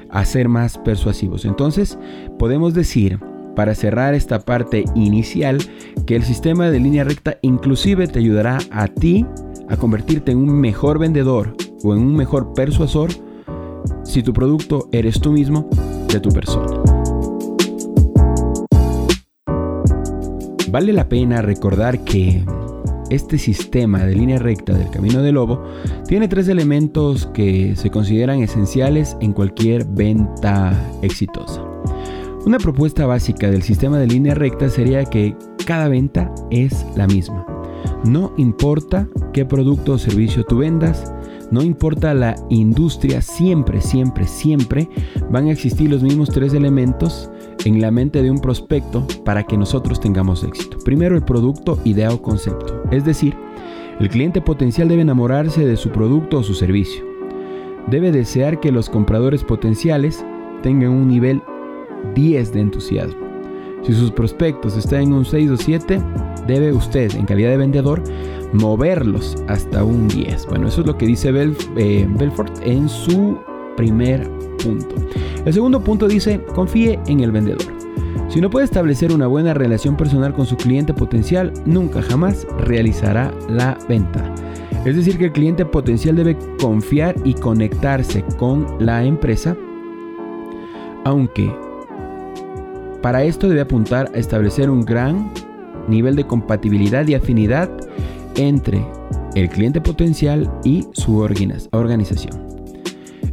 a 0.09 0.23
ser 0.23 0.47
más 0.47 0.77
persuasivos. 0.77 1.43
Entonces, 1.43 1.99
podemos 2.39 2.73
decir, 2.73 3.19
para 3.55 3.75
cerrar 3.75 4.13
esta 4.13 4.39
parte 4.39 4.85
inicial, 4.95 5.57
que 6.05 6.15
el 6.15 6.23
sistema 6.23 6.69
de 6.69 6.79
línea 6.79 7.03
recta 7.03 7.37
inclusive 7.41 8.07
te 8.07 8.19
ayudará 8.19 8.57
a 8.71 8.87
ti 8.87 9.25
a 9.69 9.77
convertirte 9.77 10.31
en 10.31 10.37
un 10.37 10.59
mejor 10.59 10.99
vendedor 10.99 11.55
o 11.83 11.93
en 11.93 12.01
un 12.01 12.15
mejor 12.15 12.53
persuasor 12.53 13.09
si 14.03 14.21
tu 14.23 14.33
producto 14.33 14.89
eres 14.91 15.19
tú 15.19 15.31
mismo 15.31 15.69
de 16.11 16.19
tu 16.19 16.29
persona. 16.29 16.67
Vale 20.69 20.93
la 20.93 21.07
pena 21.07 21.41
recordar 21.41 22.03
que 22.03 22.43
este 23.09 23.37
sistema 23.37 24.03
de 24.05 24.15
línea 24.15 24.39
recta 24.39 24.73
del 24.73 24.89
camino 24.89 25.21
del 25.21 25.35
lobo 25.35 25.63
tiene 26.07 26.27
tres 26.27 26.47
elementos 26.47 27.27
que 27.27 27.75
se 27.75 27.89
consideran 27.89 28.41
esenciales 28.41 29.15
en 29.21 29.33
cualquier 29.33 29.85
venta 29.85 30.73
exitosa. 31.01 31.74
Una 32.45 32.59
propuesta 32.59 33.07
básica 33.07 33.49
del 33.49 33.63
sistema 33.63 33.97
de 33.97 34.05
línea 34.05 34.35
recta 34.35 34.69
sería 34.69 35.03
que 35.05 35.35
cada 35.65 35.87
venta 35.87 36.31
es 36.51 36.85
la 36.95 37.07
misma. 37.07 37.43
No 38.03 38.33
importa 38.37 39.07
qué 39.33 39.45
producto 39.45 39.93
o 39.93 39.97
servicio 39.97 40.43
tú 40.43 40.59
vendas, 40.59 41.11
no 41.49 41.63
importa 41.63 42.13
la 42.13 42.35
industria, 42.51 43.23
siempre, 43.23 43.81
siempre, 43.81 44.27
siempre 44.27 44.87
van 45.31 45.47
a 45.47 45.51
existir 45.53 45.89
los 45.89 46.03
mismos 46.03 46.29
tres 46.29 46.53
elementos 46.53 47.31
en 47.65 47.81
la 47.81 47.89
mente 47.89 48.21
de 48.21 48.29
un 48.29 48.39
prospecto 48.39 49.07
para 49.23 49.41
que 49.41 49.57
nosotros 49.57 49.99
tengamos 49.99 50.43
éxito. 50.43 50.77
Primero 50.85 51.15
el 51.15 51.23
producto, 51.23 51.79
idea 51.83 52.13
o 52.13 52.21
concepto. 52.21 52.83
Es 52.91 53.05
decir, 53.05 53.35
el 53.99 54.07
cliente 54.09 54.39
potencial 54.39 54.87
debe 54.87 55.01
enamorarse 55.01 55.65
de 55.65 55.77
su 55.77 55.89
producto 55.89 56.37
o 56.37 56.43
su 56.43 56.53
servicio. 56.53 57.03
Debe 57.87 58.11
desear 58.11 58.59
que 58.59 58.71
los 58.71 58.91
compradores 58.91 59.43
potenciales 59.43 60.23
tengan 60.61 60.91
un 60.91 61.07
nivel 61.07 61.41
10 62.13 62.53
de 62.53 62.59
entusiasmo. 62.59 63.25
Si 63.83 63.93
sus 63.93 64.11
prospectos 64.11 64.75
están 64.77 65.01
en 65.03 65.13
un 65.13 65.25
6 65.25 65.51
o 65.51 65.57
7, 65.57 66.01
debe 66.47 66.73
usted, 66.73 67.13
en 67.15 67.25
calidad 67.25 67.51
de 67.51 67.57
vendedor, 67.57 68.01
moverlos 68.53 69.35
hasta 69.47 69.83
un 69.83 70.07
10. 70.07 70.47
Bueno, 70.47 70.67
eso 70.67 70.81
es 70.81 70.87
lo 70.87 70.97
que 70.97 71.05
dice 71.05 71.29
eh, 71.29 72.07
Belfort 72.09 72.61
en 72.63 72.89
su 72.89 73.37
primer 73.77 74.27
punto. 74.63 74.95
El 75.45 75.53
segundo 75.53 75.83
punto 75.83 76.07
dice, 76.07 76.41
confíe 76.55 76.99
en 77.07 77.19
el 77.19 77.31
vendedor. 77.31 77.75
Si 78.27 78.41
no 78.41 78.49
puede 78.49 78.65
establecer 78.65 79.13
una 79.13 79.27
buena 79.27 79.53
relación 79.53 79.95
personal 79.95 80.33
con 80.33 80.45
su 80.45 80.57
cliente 80.57 80.93
potencial, 80.93 81.53
nunca 81.65 82.01
jamás 82.01 82.47
realizará 82.57 83.31
la 83.47 83.77
venta. 83.87 84.33
Es 84.83 84.95
decir, 84.95 85.17
que 85.17 85.25
el 85.25 85.31
cliente 85.31 85.65
potencial 85.65 86.15
debe 86.15 86.37
confiar 86.59 87.15
y 87.23 87.33
conectarse 87.33 88.23
con 88.37 88.65
la 88.79 89.03
empresa, 89.03 89.55
aunque 91.03 91.51
para 93.05 93.23
esto 93.23 93.47
debe 93.47 93.61
apuntar 93.61 94.09
a 94.15 94.17
establecer 94.17 94.67
un 94.67 94.81
gran 94.81 95.31
nivel 95.87 96.15
de 96.15 96.25
compatibilidad 96.25 97.07
y 97.07 97.13
afinidad 97.13 97.69
entre 98.35 98.83
el 99.35 99.47
cliente 99.47 99.79
potencial 99.79 100.51
y 100.63 100.87
su 100.93 101.19
organización. 101.19 102.47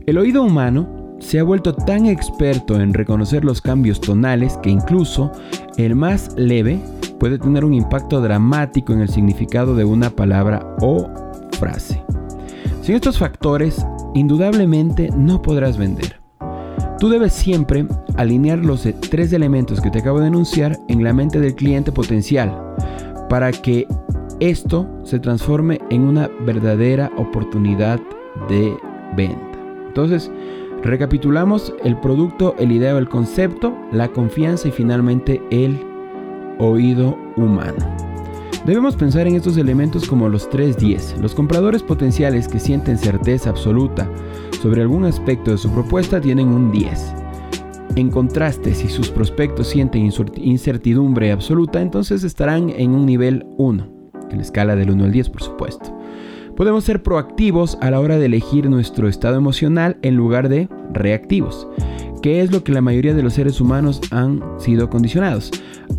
El 0.05 0.19
oído 0.19 0.43
humano 0.43 1.17
se 1.21 1.39
ha 1.39 1.43
vuelto 1.43 1.75
tan 1.75 2.05
experto 2.05 2.79
en 2.79 2.93
reconocer 2.93 3.47
los 3.47 3.63
cambios 3.63 3.99
tonales 3.99 4.59
que 4.59 4.69
incluso 4.69 5.33
el 5.79 5.97
más 5.97 6.35
leve 6.37 6.79
puede 7.19 7.39
tener 7.39 7.65
un 7.65 7.73
impacto 7.73 8.21
dramático 8.21 8.93
en 8.93 9.01
el 9.01 9.09
significado 9.09 9.75
de 9.75 9.87
una 9.87 10.11
palabra 10.11 10.77
o 10.83 11.09
frase. 11.59 12.05
Sin 12.83 12.95
estos 12.95 13.17
factores, 13.17 13.87
indudablemente 14.13 15.09
no 15.17 15.41
podrás 15.41 15.79
vender. 15.79 16.22
Tú 17.03 17.09
debes 17.09 17.33
siempre 17.33 17.85
alinear 18.17 18.61
los 18.61 18.87
tres 19.11 19.33
elementos 19.33 19.81
que 19.81 19.91
te 19.91 19.99
acabo 19.99 20.21
de 20.21 20.29
enunciar 20.29 20.79
en 20.87 21.03
la 21.03 21.13
mente 21.13 21.41
del 21.41 21.57
cliente 21.57 21.91
potencial 21.91 22.57
para 23.29 23.51
que 23.51 23.89
esto 24.39 24.89
se 25.03 25.19
transforme 25.19 25.81
en 25.91 26.03
una 26.03 26.31
verdadera 26.47 27.11
oportunidad 27.17 27.99
de 28.49 28.73
venta. 29.17 29.59
Entonces, 29.89 30.31
recapitulamos 30.85 31.75
el 31.83 31.99
producto, 31.99 32.55
el 32.61 32.71
idea 32.71 32.97
el 32.97 33.09
concepto, 33.09 33.77
la 33.91 34.07
confianza 34.07 34.69
y 34.69 34.71
finalmente 34.71 35.43
el 35.51 35.85
oído 36.61 37.19
humano. 37.37 38.12
Debemos 38.65 38.95
pensar 38.95 39.27
en 39.27 39.35
estos 39.35 39.57
elementos 39.57 40.09
como 40.09 40.29
los 40.29 40.49
310. 40.49 41.17
Los 41.21 41.35
compradores 41.35 41.83
potenciales 41.83 42.47
que 42.47 42.61
sienten 42.61 42.97
certeza 42.97 43.51
absoluta 43.51 44.09
sobre 44.63 44.83
algún 44.83 45.05
aspecto 45.05 45.51
de 45.51 45.59
su 45.59 45.71
propuesta 45.71 46.21
tienen 46.21 46.49
un 46.49 46.71
10. 46.71 47.15
En 47.97 48.11
contraste, 48.11 48.75
si 48.75 48.89
sus 48.89 49.11
prospectos 49.11 49.67
sienten 49.67 50.11
incertidumbre 50.37 51.33
absoluta, 51.33 51.83
entonces 51.83 52.25
estarán 52.25 52.71
en 52.71 52.93
un 52.93 53.05
nivel 53.05 53.45
1 53.59 54.03
en 54.31 54.39
la 54.39 54.43
escala 54.43 54.77
del 54.77 54.91
1 54.91 55.05
al 55.05 55.13
10 55.13 55.29
por 55.31 55.43
supuesto. 55.43 55.97
Podemos 56.57 56.85
ser 56.85 57.03
proactivos 57.03 57.79
a 57.81 57.91
la 57.91 58.01
hora 58.01 58.19
de 58.19 58.27
elegir 58.27 58.69
nuestro 58.69 59.09
estado 59.09 59.37
emocional 59.37 59.97
en 60.03 60.17
lugar 60.17 60.49
de 60.49 60.69
reactivos, 60.93 61.67
que 62.23 62.41
es 62.41 62.53
lo 62.53 62.63
que 62.63 62.73
la 62.73 62.83
mayoría 62.83 63.15
de 63.15 63.23
los 63.23 63.35
seres 63.35 63.61
humanos 63.61 64.01
han 64.11 64.43
sido 64.59 64.91
condicionados, 64.91 65.51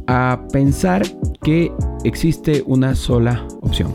a 0.07 0.45
pensar 0.51 1.03
que 1.41 1.72
existe 2.03 2.63
una 2.65 2.95
sola 2.95 3.45
opción. 3.62 3.93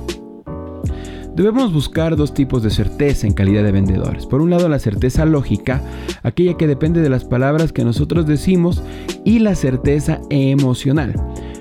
Debemos 1.38 1.72
buscar 1.72 2.16
dos 2.16 2.34
tipos 2.34 2.64
de 2.64 2.70
certeza 2.70 3.24
en 3.26 3.32
calidad 3.32 3.62
de 3.62 3.70
vendedores. 3.70 4.26
Por 4.26 4.40
un 4.40 4.50
lado, 4.50 4.68
la 4.68 4.80
certeza 4.80 5.24
lógica, 5.24 5.80
aquella 6.24 6.56
que 6.56 6.66
depende 6.66 7.00
de 7.00 7.08
las 7.08 7.24
palabras 7.24 7.72
que 7.72 7.84
nosotros 7.84 8.26
decimos, 8.26 8.82
y 9.24 9.38
la 9.38 9.54
certeza 9.54 10.20
emocional, 10.30 11.14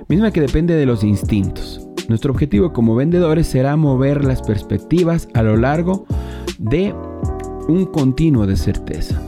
misma 0.08 0.32
que 0.32 0.42
depende 0.42 0.74
de 0.74 0.88
los 0.88 1.04
instintos. 1.04 1.88
Nuestro 2.10 2.32
objetivo 2.32 2.74
como 2.74 2.96
vendedores 2.96 3.46
será 3.46 3.75
mover 3.75 4.25
las 4.25 4.42
perspectivas 4.42 5.27
a 5.36 5.44
lo 5.44 5.58
largo 5.58 6.06
de 6.58 6.96
un 7.68 7.86
continuo 7.86 8.48
de 8.48 8.58
certeza, 8.58 9.22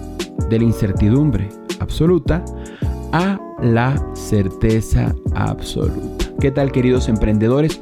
de 0.49 0.57
la 0.57 0.65
incertidumbre 0.65 1.49
absoluta 1.79 2.43
a 3.11 3.39
la 3.61 4.03
certeza 4.15 5.13
absoluta. 5.35 6.18
¿Qué 6.39 6.51
tal 6.51 6.71
queridos 6.71 7.09
emprendedores? 7.09 7.81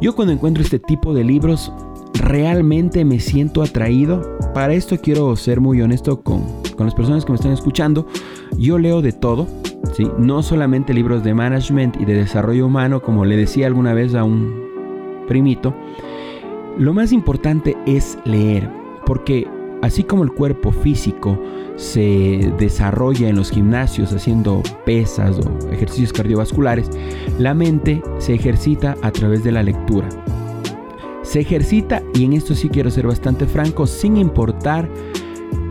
Yo 0.00 0.14
cuando 0.14 0.32
encuentro 0.32 0.62
este 0.62 0.78
tipo 0.78 1.12
de 1.12 1.22
libros 1.22 1.70
realmente 2.14 3.04
me 3.04 3.20
siento 3.20 3.62
atraído. 3.62 4.38
Para 4.54 4.72
esto 4.72 4.96
quiero 5.02 5.36
ser 5.36 5.60
muy 5.60 5.82
honesto 5.82 6.22
con, 6.22 6.44
con 6.76 6.86
las 6.86 6.94
personas 6.94 7.26
que 7.26 7.32
me 7.32 7.36
están 7.36 7.52
escuchando. 7.52 8.06
Yo 8.56 8.78
leo 8.78 9.02
de 9.02 9.12
todo, 9.12 9.46
no 10.18 10.42
solamente 10.42 10.94
libros 10.94 11.22
de 11.24 11.34
management 11.34 12.00
y 12.00 12.06
de 12.06 12.14
desarrollo 12.14 12.66
humano, 12.66 13.02
como 13.02 13.26
le 13.26 13.36
decía 13.36 13.66
alguna 13.66 13.92
vez 13.92 14.14
a 14.14 14.24
un 14.24 14.64
primito. 15.28 15.74
Lo 16.78 16.94
más 16.94 17.12
importante 17.12 17.76
es 17.84 18.18
leer, 18.24 18.66
porque 19.04 19.46
así 19.82 20.04
como 20.04 20.24
el 20.24 20.32
cuerpo 20.32 20.72
físico 20.72 21.38
se 21.76 22.52
desarrolla 22.58 23.28
en 23.28 23.36
los 23.36 23.50
gimnasios 23.50 24.12
haciendo 24.12 24.62
pesas 24.84 25.38
o 25.38 25.70
ejercicios 25.70 26.12
cardiovasculares, 26.12 26.90
la 27.38 27.54
mente 27.54 28.02
se 28.18 28.34
ejercita 28.34 28.96
a 29.02 29.10
través 29.10 29.42
de 29.44 29.52
la 29.52 29.62
lectura. 29.62 30.08
Se 31.22 31.40
ejercita, 31.40 32.02
y 32.14 32.24
en 32.24 32.34
esto 32.34 32.54
sí 32.54 32.68
quiero 32.68 32.90
ser 32.90 33.06
bastante 33.06 33.46
franco, 33.46 33.86
sin 33.86 34.16
importar 34.16 34.88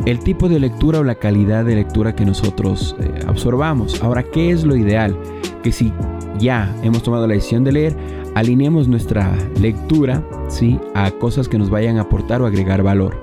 el 0.06 0.20
tipo 0.20 0.50
de 0.50 0.60
lectura 0.60 1.00
o 1.00 1.04
la 1.04 1.16
calidad 1.16 1.64
de 1.64 1.76
lectura 1.76 2.16
que 2.16 2.26
nosotros 2.26 2.96
eh, 3.00 3.20
absorbamos. 3.28 4.02
Ahora, 4.04 4.24
¿qué 4.24 4.52
es 4.52 4.64
lo 4.64 4.76
ideal? 4.76 5.18
Que 5.62 5.72
si 5.72 5.94
ya 6.40 6.76
hemos 6.84 7.04
tomado 7.04 7.28
la 7.28 7.36
decisión 7.36 7.64
de 7.64 7.72
leer, 7.72 7.96
alineemos 8.36 8.88
nuestra 8.88 9.34
lectura 9.62 10.28
¿sí? 10.50 10.80
a 10.94 11.12
cosas 11.12 11.48
que 11.48 11.58
nos 11.58 11.70
vayan 11.70 11.98
a 11.98 12.02
aportar 12.02 12.42
o 12.42 12.46
agregar 12.46 12.84
valor. 12.84 13.23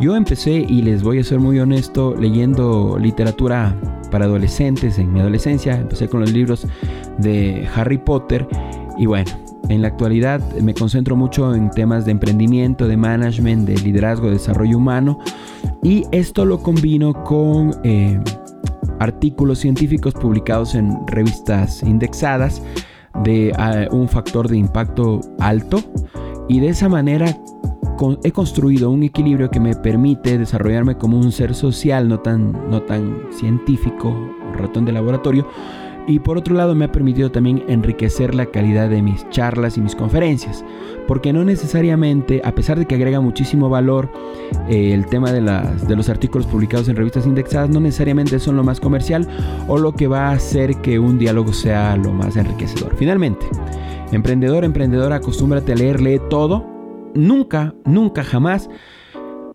Yo 0.00 0.16
empecé, 0.16 0.66
y 0.68 0.82
les 0.82 1.02
voy 1.02 1.20
a 1.20 1.24
ser 1.24 1.38
muy 1.38 1.58
honesto, 1.60 2.16
leyendo 2.16 2.98
literatura 2.98 3.76
para 4.10 4.24
adolescentes 4.24 4.98
en 4.98 5.12
mi 5.12 5.20
adolescencia. 5.20 5.76
Empecé 5.76 6.08
con 6.08 6.20
los 6.20 6.32
libros 6.32 6.66
de 7.18 7.68
Harry 7.74 7.98
Potter. 7.98 8.46
Y 8.98 9.06
bueno, 9.06 9.30
en 9.68 9.82
la 9.82 9.88
actualidad 9.88 10.40
me 10.56 10.74
concentro 10.74 11.16
mucho 11.16 11.54
en 11.54 11.70
temas 11.70 12.04
de 12.04 12.10
emprendimiento, 12.10 12.88
de 12.88 12.96
management, 12.96 13.68
de 13.68 13.76
liderazgo, 13.78 14.26
de 14.26 14.34
desarrollo 14.34 14.78
humano. 14.78 15.18
Y 15.82 16.04
esto 16.10 16.44
lo 16.44 16.60
combino 16.60 17.12
con 17.24 17.74
eh, 17.84 18.18
artículos 18.98 19.60
científicos 19.60 20.14
publicados 20.14 20.74
en 20.74 21.06
revistas 21.06 21.82
indexadas 21.82 22.62
de 23.22 23.52
ah, 23.56 23.86
un 23.92 24.08
factor 24.08 24.48
de 24.48 24.56
impacto 24.56 25.20
alto. 25.38 25.80
Y 26.48 26.60
de 26.60 26.68
esa 26.68 26.88
manera 26.88 27.26
he 28.22 28.32
construido 28.32 28.90
un 28.90 29.02
equilibrio 29.02 29.50
que 29.50 29.60
me 29.60 29.74
permite 29.74 30.38
desarrollarme 30.38 30.96
como 30.96 31.18
un 31.18 31.32
ser 31.32 31.54
social, 31.54 32.08
no 32.08 32.20
tan, 32.20 32.52
no 32.70 32.82
tan 32.82 33.18
científico, 33.30 34.14
ratón 34.56 34.84
de 34.84 34.92
laboratorio, 34.92 35.46
y 36.06 36.18
por 36.18 36.36
otro 36.36 36.54
lado 36.54 36.74
me 36.74 36.84
ha 36.84 36.92
permitido 36.92 37.30
también 37.30 37.64
enriquecer 37.66 38.34
la 38.34 38.46
calidad 38.46 38.90
de 38.90 39.00
mis 39.00 39.28
charlas 39.30 39.78
y 39.78 39.80
mis 39.80 39.94
conferencias, 39.94 40.64
porque 41.08 41.32
no 41.32 41.44
necesariamente, 41.44 42.42
a 42.44 42.54
pesar 42.54 42.78
de 42.78 42.86
que 42.86 42.94
agrega 42.94 43.20
muchísimo 43.20 43.70
valor 43.70 44.10
eh, 44.68 44.92
el 44.92 45.06
tema 45.06 45.32
de, 45.32 45.40
las, 45.40 45.88
de 45.88 45.96
los 45.96 46.08
artículos 46.08 46.46
publicados 46.46 46.88
en 46.88 46.96
revistas 46.96 47.26
indexadas, 47.26 47.70
no 47.70 47.80
necesariamente 47.80 48.38
son 48.38 48.56
lo 48.56 48.64
más 48.64 48.80
comercial 48.80 49.26
o 49.66 49.78
lo 49.78 49.92
que 49.92 50.06
va 50.06 50.28
a 50.28 50.32
hacer 50.32 50.76
que 50.76 50.98
un 50.98 51.18
diálogo 51.18 51.52
sea 51.52 51.96
lo 51.96 52.12
más 52.12 52.36
enriquecedor. 52.36 52.94
Finalmente, 52.96 53.46
emprendedor, 54.12 54.64
emprendedora, 54.64 55.16
acostúmbrate 55.16 55.72
a 55.72 55.76
leer, 55.76 56.00
lee 56.00 56.20
todo, 56.28 56.73
nunca, 57.14 57.74
nunca, 57.84 58.24
jamás 58.24 58.68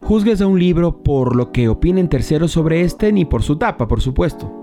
juzgues 0.01 0.41
a 0.41 0.47
un 0.47 0.59
libro 0.59 1.03
por 1.03 1.35
lo 1.35 1.51
que 1.51 1.69
opinen 1.69 2.09
terceros 2.09 2.51
sobre 2.51 2.81
este 2.81 3.11
ni 3.11 3.25
por 3.25 3.43
su 3.43 3.57
tapa, 3.57 3.87
por 3.87 4.01
supuesto 4.01 4.59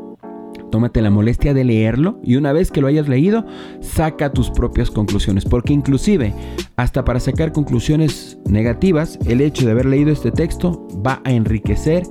Tómate 0.70 1.00
la 1.00 1.10
molestia 1.10 1.54
de 1.54 1.64
leerlo 1.64 2.18
y 2.22 2.36
una 2.36 2.52
vez 2.52 2.70
que 2.70 2.80
lo 2.80 2.88
hayas 2.88 3.08
leído, 3.08 3.44
saca 3.80 4.32
tus 4.32 4.50
propias 4.50 4.90
conclusiones. 4.90 5.44
Porque 5.44 5.72
inclusive, 5.72 6.34
hasta 6.76 7.04
para 7.04 7.20
sacar 7.20 7.52
conclusiones 7.52 8.38
negativas, 8.46 9.18
el 9.26 9.40
hecho 9.40 9.64
de 9.64 9.72
haber 9.72 9.86
leído 9.86 10.10
este 10.10 10.32
texto 10.32 10.86
va 11.06 11.20
a 11.24 11.32
enriquecer 11.32 12.04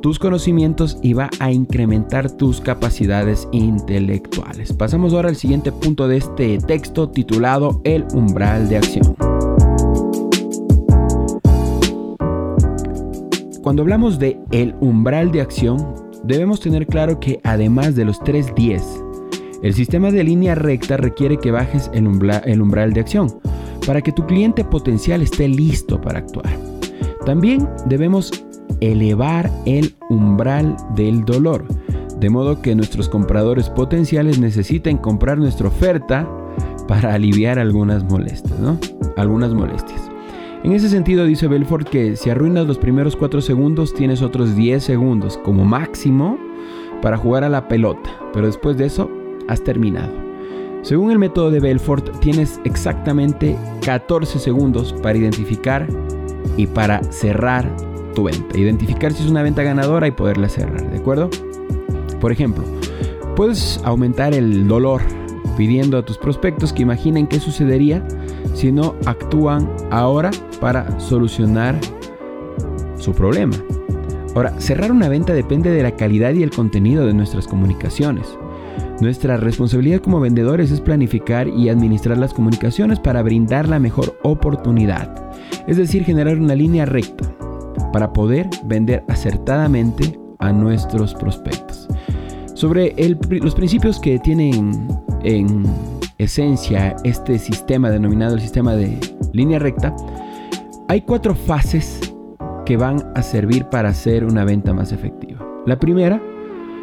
tus 0.00 0.18
conocimientos 0.18 0.98
y 1.02 1.12
va 1.12 1.28
a 1.40 1.52
incrementar 1.52 2.30
tus 2.30 2.60
capacidades 2.60 3.46
intelectuales. 3.52 4.72
Pasamos 4.72 5.12
ahora 5.12 5.28
al 5.28 5.36
siguiente 5.36 5.72
punto 5.72 6.08
de 6.08 6.16
este 6.16 6.58
texto 6.58 7.10
titulado 7.10 7.82
El 7.84 8.06
umbral 8.14 8.68
de 8.68 8.78
acción. 8.78 9.14
Cuando 13.62 13.82
hablamos 13.82 14.18
de 14.18 14.40
el 14.52 14.74
umbral 14.80 15.32
de 15.32 15.42
acción, 15.42 15.94
debemos 16.24 16.60
tener 16.60 16.86
claro 16.86 17.20
que 17.20 17.40
además 17.44 17.94
de 17.94 18.06
los 18.06 18.18
3.10, 18.20 19.60
el 19.62 19.74
sistema 19.74 20.10
de 20.10 20.24
línea 20.24 20.54
recta 20.54 20.96
requiere 20.96 21.36
que 21.36 21.50
bajes 21.50 21.90
el, 21.92 22.08
el 22.46 22.62
umbral 22.62 22.94
de 22.94 23.00
acción 23.00 23.28
para 23.86 24.00
que 24.00 24.12
tu 24.12 24.26
cliente 24.26 24.64
potencial 24.64 25.20
esté 25.20 25.46
listo 25.46 26.00
para 26.00 26.20
actuar. 26.20 26.50
También 27.26 27.68
debemos 27.84 28.32
elevar 28.80 29.50
el 29.66 29.94
umbral 30.08 30.74
del 30.96 31.26
dolor, 31.26 31.66
de 32.18 32.30
modo 32.30 32.62
que 32.62 32.74
nuestros 32.74 33.10
compradores 33.10 33.68
potenciales 33.68 34.38
necesiten 34.38 34.96
comprar 34.96 35.36
nuestra 35.36 35.68
oferta 35.68 36.26
para 36.88 37.12
aliviar 37.12 37.58
algunas 37.58 38.04
molestias, 38.04 38.58
¿no? 38.58 38.78
Algunas 39.18 39.52
molestias. 39.52 40.09
En 40.62 40.72
ese 40.72 40.90
sentido 40.90 41.24
dice 41.24 41.48
Belfort 41.48 41.88
que 41.88 42.16
si 42.16 42.28
arruinas 42.28 42.66
los 42.66 42.76
primeros 42.76 43.16
4 43.16 43.40
segundos 43.40 43.94
tienes 43.94 44.20
otros 44.20 44.54
10 44.54 44.84
segundos 44.84 45.38
como 45.38 45.64
máximo 45.64 46.38
para 47.00 47.16
jugar 47.16 47.44
a 47.44 47.48
la 47.48 47.66
pelota, 47.66 48.10
pero 48.34 48.44
después 48.44 48.76
de 48.76 48.84
eso 48.84 49.10
has 49.48 49.64
terminado. 49.64 50.12
Según 50.82 51.12
el 51.12 51.18
método 51.18 51.50
de 51.50 51.60
Belfort 51.60 52.20
tienes 52.20 52.60
exactamente 52.64 53.56
14 53.84 54.38
segundos 54.38 54.92
para 55.02 55.16
identificar 55.16 55.86
y 56.58 56.66
para 56.66 57.02
cerrar 57.04 57.74
tu 58.14 58.24
venta. 58.24 58.58
Identificar 58.58 59.14
si 59.14 59.24
es 59.24 59.30
una 59.30 59.42
venta 59.42 59.62
ganadora 59.62 60.08
y 60.08 60.10
poderla 60.10 60.50
cerrar, 60.50 60.90
¿de 60.90 60.98
acuerdo? 60.98 61.30
Por 62.20 62.32
ejemplo, 62.32 62.64
puedes 63.34 63.80
aumentar 63.82 64.34
el 64.34 64.68
dolor 64.68 65.00
pidiendo 65.56 65.96
a 65.96 66.04
tus 66.04 66.18
prospectos 66.18 66.74
que 66.74 66.82
imaginen 66.82 67.26
qué 67.26 67.40
sucedería 67.40 68.06
si 68.54 68.72
no 68.72 68.94
actúan 69.06 69.70
ahora 69.90 70.30
para 70.60 70.98
solucionar 71.00 71.78
su 72.96 73.12
problema. 73.12 73.56
Ahora, 74.34 74.52
cerrar 74.60 74.92
una 74.92 75.08
venta 75.08 75.32
depende 75.32 75.70
de 75.70 75.82
la 75.82 75.96
calidad 75.96 76.32
y 76.34 76.42
el 76.42 76.50
contenido 76.50 77.06
de 77.06 77.14
nuestras 77.14 77.48
comunicaciones. 77.48 78.26
Nuestra 79.00 79.36
responsabilidad 79.38 80.00
como 80.00 80.20
vendedores 80.20 80.70
es 80.70 80.80
planificar 80.80 81.48
y 81.48 81.68
administrar 81.68 82.18
las 82.18 82.34
comunicaciones 82.34 83.00
para 83.00 83.22
brindar 83.22 83.66
la 83.66 83.78
mejor 83.78 84.18
oportunidad, 84.22 85.32
es 85.66 85.78
decir, 85.78 86.04
generar 86.04 86.38
una 86.38 86.54
línea 86.54 86.84
recta 86.84 87.24
para 87.92 88.12
poder 88.12 88.48
vender 88.64 89.02
acertadamente 89.08 90.20
a 90.38 90.52
nuestros 90.52 91.14
prospectos. 91.14 91.88
Sobre 92.54 92.94
los 93.30 93.54
principios 93.54 93.98
que 93.98 94.18
tienen 94.18 94.88
en 95.24 95.64
esencia 96.18 96.94
este 97.02 97.38
sistema 97.38 97.90
denominado 97.90 98.34
el 98.34 98.40
sistema 98.40 98.74
de 98.76 98.98
línea 99.32 99.58
recta, 99.58 99.96
hay 100.90 101.02
cuatro 101.02 101.36
fases 101.36 102.00
que 102.66 102.76
van 102.76 103.12
a 103.14 103.22
servir 103.22 103.64
para 103.66 103.90
hacer 103.90 104.24
una 104.24 104.44
venta 104.44 104.74
más 104.74 104.90
efectiva. 104.90 105.38
La 105.64 105.78
primera, 105.78 106.20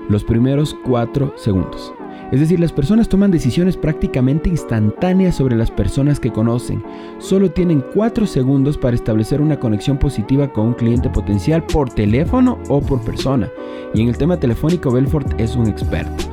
los 0.07 0.23
primeros 0.23 0.73
cuatro 0.85 1.33
segundos. 1.35 1.93
Es 2.31 2.39
decir, 2.39 2.57
las 2.57 2.71
personas 2.71 3.09
toman 3.09 3.31
decisiones 3.31 3.75
prácticamente 3.75 4.47
instantáneas 4.47 5.35
sobre 5.35 5.57
las 5.57 5.71
personas 5.71 6.21
que 6.21 6.31
conocen. 6.31 6.81
Solo 7.17 7.51
tienen 7.51 7.83
4 7.93 8.25
segundos 8.27 8.77
para 8.77 8.95
establecer 8.95 9.41
una 9.41 9.59
conexión 9.59 9.97
positiva 9.97 10.53
con 10.53 10.67
un 10.67 10.73
cliente 10.73 11.09
potencial 11.09 11.65
por 11.65 11.89
teléfono 11.89 12.59
o 12.69 12.79
por 12.79 13.01
persona. 13.01 13.49
Y 13.93 14.03
en 14.03 14.07
el 14.07 14.17
tema 14.17 14.39
telefónico, 14.39 14.89
Belfort 14.89 15.37
es 15.37 15.57
un 15.57 15.67
experto. 15.67 16.23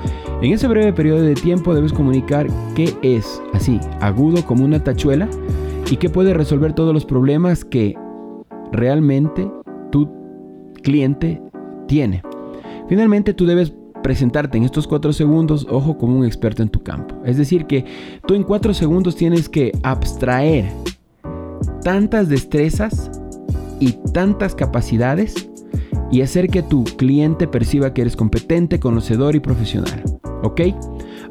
En 0.42 0.52
ese 0.52 0.68
breve 0.68 0.92
periodo 0.92 1.22
de 1.22 1.34
tiempo 1.34 1.74
debes 1.74 1.92
comunicar 1.92 2.46
qué 2.76 2.94
es, 3.02 3.42
así, 3.52 3.80
agudo 4.00 4.44
como 4.44 4.64
una 4.64 4.78
tachuela, 4.78 5.28
y 5.90 5.96
qué 5.96 6.08
puede 6.08 6.34
resolver 6.34 6.72
todos 6.72 6.94
los 6.94 7.04
problemas 7.04 7.64
que 7.64 7.94
realmente 8.72 9.50
tu 9.90 10.10
cliente 10.82 11.42
tiene. 11.86 12.22
Finalmente, 12.88 13.34
tú 13.34 13.46
debes 13.46 13.72
presentarte 14.02 14.58
en 14.58 14.64
estos 14.64 14.86
cuatro 14.86 15.12
segundos, 15.12 15.66
ojo, 15.70 15.96
como 15.96 16.18
un 16.18 16.26
experto 16.26 16.62
en 16.62 16.68
tu 16.68 16.82
campo. 16.82 17.16
Es 17.24 17.36
decir, 17.36 17.66
que 17.66 17.84
tú 18.26 18.34
en 18.34 18.42
cuatro 18.42 18.74
segundos 18.74 19.16
tienes 19.16 19.48
que 19.48 19.72
abstraer 19.82 20.70
tantas 21.82 22.28
destrezas 22.28 23.10
y 23.80 23.92
tantas 24.12 24.54
capacidades 24.54 25.48
y 26.10 26.20
hacer 26.20 26.48
que 26.48 26.62
tu 26.62 26.84
cliente 26.84 27.48
perciba 27.48 27.94
que 27.94 28.02
eres 28.02 28.16
competente, 28.16 28.78
conocedor 28.78 29.36
y 29.36 29.40
profesional. 29.40 30.02
¿Ok? 30.42 30.60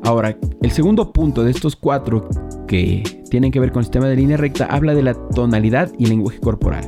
Ahora, 0.04 0.38
el 0.62 0.72
segundo 0.72 1.13
punto 1.13 1.44
de 1.44 1.52
estos 1.52 1.76
cuatro 1.76 2.28
que 2.68 3.23
tienen 3.34 3.50
que 3.50 3.60
ver 3.60 3.72
con 3.72 3.80
el 3.80 3.86
sistema 3.86 4.06
de 4.06 4.15
línea 4.15 4.38
recta 4.38 4.67
habla 4.67 4.93
de 4.93 5.02
la 5.02 5.15
tonalidad 5.15 5.91
y 5.98 6.06
lenguaje 6.06 6.39
corporal. 6.39 6.88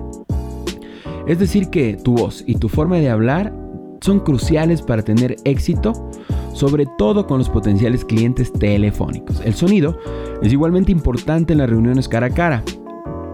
Es 1.26 1.40
decir, 1.40 1.72
que 1.72 1.96
tu 1.96 2.14
voz 2.14 2.44
y 2.46 2.54
tu 2.54 2.70
forma 2.70 2.98
de 2.98 3.10
hablar 3.10 3.52
son 4.02 4.20
cruciales 4.20 4.84
para 4.84 5.02
tener 5.02 5.38
éxito, 5.44 6.12
sobre 6.54 6.86
todo 7.00 7.26
con 7.26 7.40
los 7.40 7.50
potenciales 7.50 8.06
clientes 8.06 8.54
telefónicos. 8.54 9.42
El 9.44 9.56
sonido 9.56 9.98
es 10.44 10.54
igualmente 10.54 10.92
importante 10.92 11.54
en 11.54 11.58
las 11.58 11.70
reuniones 11.72 12.08
cara 12.08 12.28
a 12.28 12.30
cara, 12.30 12.64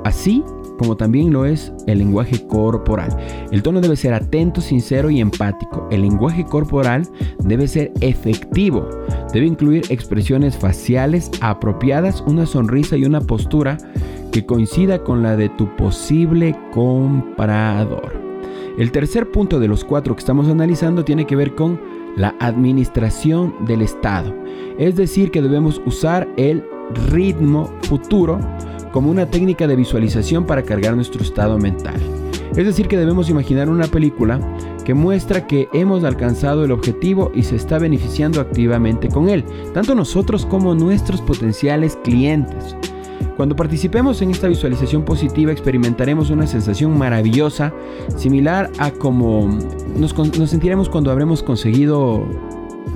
así 0.05 0.41
como 0.81 0.95
también 0.95 1.33
lo 1.33 1.45
es 1.45 1.73
el 1.87 1.97
lenguaje 1.97 2.47
corporal. 2.47 3.15
El 3.51 3.61
tono 3.61 3.81
debe 3.81 3.97
ser 3.97 4.13
atento, 4.13 4.61
sincero 4.61 5.11
y 5.11 5.19
empático. 5.19 5.85
El 5.91 6.03
lenguaje 6.03 6.45
corporal 6.45 7.07
debe 7.43 7.67
ser 7.67 7.91
efectivo. 7.99 8.87
Debe 9.33 9.45
incluir 9.45 9.83
expresiones 9.89 10.57
faciales 10.57 11.31
apropiadas, 11.41 12.21
una 12.27 12.45
sonrisa 12.45 12.97
y 12.97 13.05
una 13.05 13.21
postura 13.21 13.77
que 14.31 14.45
coincida 14.45 15.03
con 15.03 15.23
la 15.23 15.35
de 15.35 15.49
tu 15.49 15.75
posible 15.75 16.55
comprador. 16.71 18.13
El 18.77 18.91
tercer 18.91 19.31
punto 19.31 19.59
de 19.59 19.67
los 19.67 19.83
cuatro 19.83 20.15
que 20.15 20.19
estamos 20.19 20.47
analizando 20.47 21.03
tiene 21.03 21.25
que 21.25 21.35
ver 21.35 21.55
con 21.55 21.79
la 22.15 22.35
administración 22.39 23.53
del 23.65 23.81
Estado. 23.81 24.33
Es 24.77 24.95
decir, 24.95 25.31
que 25.31 25.41
debemos 25.41 25.81
usar 25.85 26.27
el 26.37 26.63
ritmo 27.09 27.71
futuro 27.83 28.39
como 28.91 29.09
una 29.09 29.25
técnica 29.25 29.67
de 29.67 29.75
visualización 29.75 30.45
para 30.45 30.63
cargar 30.63 30.95
nuestro 30.95 31.21
estado 31.21 31.57
mental. 31.57 31.99
Es 32.55 32.65
decir, 32.65 32.87
que 32.87 32.97
debemos 32.97 33.29
imaginar 33.29 33.69
una 33.69 33.87
película 33.87 34.39
que 34.81 34.93
muestra 34.93 35.47
que 35.47 35.69
hemos 35.73 36.03
alcanzado 36.03 36.65
el 36.65 36.71
objetivo 36.71 37.31
y 37.33 37.43
se 37.43 37.55
está 37.55 37.79
beneficiando 37.79 38.41
activamente 38.41 39.09
con 39.09 39.29
él, 39.29 39.43
tanto 39.73 39.95
nosotros 39.95 40.45
como 40.45 40.75
nuestros 40.75 41.21
potenciales 41.21 41.97
clientes. 42.03 42.75
Cuando 43.37 43.55
participemos 43.55 44.21
en 44.21 44.31
esta 44.31 44.47
visualización 44.47 45.03
positiva 45.03 45.51
experimentaremos 45.51 46.29
una 46.29 46.45
sensación 46.47 46.97
maravillosa, 46.97 47.73
similar 48.15 48.69
a 48.77 48.91
como 48.91 49.49
nos, 49.97 50.13
sentiremos 50.49 50.89
cuando 50.89 51.11
habremos 51.11 51.41
conseguido 51.41 52.23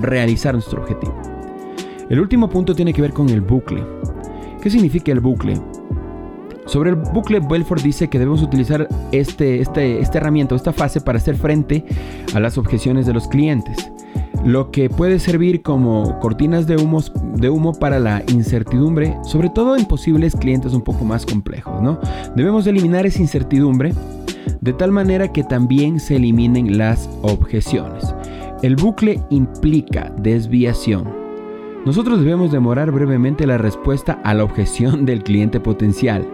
realizar 0.01 0.53
nuestro 0.53 0.81
objetivo. 0.81 1.15
El 2.09 2.19
último 2.19 2.49
punto 2.49 2.75
tiene 2.75 2.93
que 2.93 3.01
ver 3.01 3.13
con 3.13 3.29
el 3.29 3.41
bucle. 3.41 3.83
¿Qué 4.61 4.69
significa 4.69 5.11
el 5.11 5.19
bucle? 5.19 5.59
Sobre 6.65 6.91
el 6.91 6.95
bucle, 6.95 7.39
Belfort 7.39 7.81
dice 7.81 8.09
que 8.09 8.19
debemos 8.19 8.41
utilizar 8.41 8.87
este, 9.11 9.61
este, 9.61 9.99
esta 9.99 10.17
herramienta 10.17 10.55
esta 10.55 10.73
fase 10.73 11.01
para 11.01 11.17
hacer 11.17 11.35
frente 11.35 11.85
a 12.33 12.39
las 12.39 12.57
objeciones 12.57 13.05
de 13.05 13.13
los 13.13 13.27
clientes 13.27 13.91
lo 14.45 14.69
que 14.69 14.89
puede 14.91 15.19
servir 15.19 15.63
como 15.63 16.19
cortinas 16.19 16.67
de, 16.67 16.75
de 16.75 17.49
humo 17.49 17.73
para 17.73 17.99
la 17.99 18.23
incertidumbre, 18.31 19.17
sobre 19.23 19.49
todo 19.49 19.75
en 19.75 19.85
posibles 19.85 20.35
clientes 20.35 20.73
un 20.73 20.83
poco 20.83 21.03
más 21.03 21.25
complejos. 21.25 21.81
¿no? 21.81 21.99
Debemos 22.35 22.67
eliminar 22.67 23.07
esa 23.07 23.21
incertidumbre 23.21 23.93
de 24.61 24.73
tal 24.73 24.91
manera 24.91 25.31
que 25.31 25.43
también 25.43 25.99
se 25.99 26.17
eliminen 26.17 26.77
las 26.77 27.09
objeciones. 27.23 28.13
El 28.61 28.75
bucle 28.75 29.19
implica 29.31 30.13
desviación. 30.17 31.24
Nosotros 31.85 32.19
debemos 32.19 32.51
demorar 32.51 32.91
brevemente 32.91 33.45
la 33.45 33.59
respuesta 33.59 34.19
a 34.23 34.33
la 34.33 34.43
objeción 34.43 35.05
del 35.05 35.23
cliente 35.23 35.59
potencial. 35.59 36.27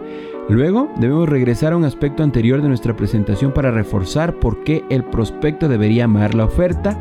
Luego 0.48 0.90
debemos 0.98 1.28
regresar 1.28 1.74
a 1.74 1.76
un 1.76 1.84
aspecto 1.84 2.22
anterior 2.22 2.62
de 2.62 2.68
nuestra 2.68 2.96
presentación 2.96 3.52
para 3.52 3.70
reforzar 3.70 4.36
por 4.36 4.64
qué 4.64 4.82
el 4.88 5.04
prospecto 5.04 5.68
debería 5.68 6.04
amar 6.04 6.34
la 6.34 6.46
oferta 6.46 6.98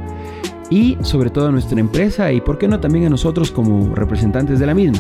y 0.70 0.98
sobre 1.02 1.30
todo 1.30 1.48
a 1.48 1.52
nuestra 1.52 1.80
empresa 1.80 2.34
y 2.34 2.42
por 2.42 2.58
qué 2.58 2.68
no 2.68 2.82
también 2.82 3.06
a 3.06 3.10
nosotros 3.10 3.52
como 3.52 3.96
representantes 3.96 4.60
de 4.60 4.66
la 4.66 4.74
misma. 4.74 5.00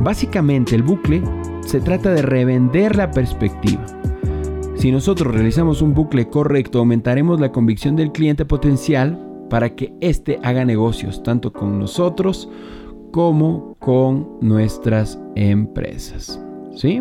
Básicamente 0.00 0.74
el 0.74 0.82
bucle 0.82 1.22
se 1.60 1.80
trata 1.80 2.12
de 2.12 2.22
revender 2.22 2.96
la 2.96 3.12
perspectiva. 3.12 3.86
Si 4.74 4.90
nosotros 4.90 5.32
realizamos 5.32 5.80
un 5.80 5.94
bucle 5.94 6.28
correcto, 6.28 6.80
aumentaremos 6.80 7.40
la 7.40 7.52
convicción 7.52 7.94
del 7.94 8.10
cliente 8.10 8.44
potencial 8.44 9.33
para 9.54 9.76
que 9.76 9.94
éste 10.00 10.40
haga 10.42 10.64
negocios 10.64 11.22
tanto 11.22 11.52
con 11.52 11.78
nosotros 11.78 12.48
como 13.12 13.76
con 13.78 14.40
nuestras 14.40 15.16
empresas. 15.36 16.40
¿Sí? 16.74 17.00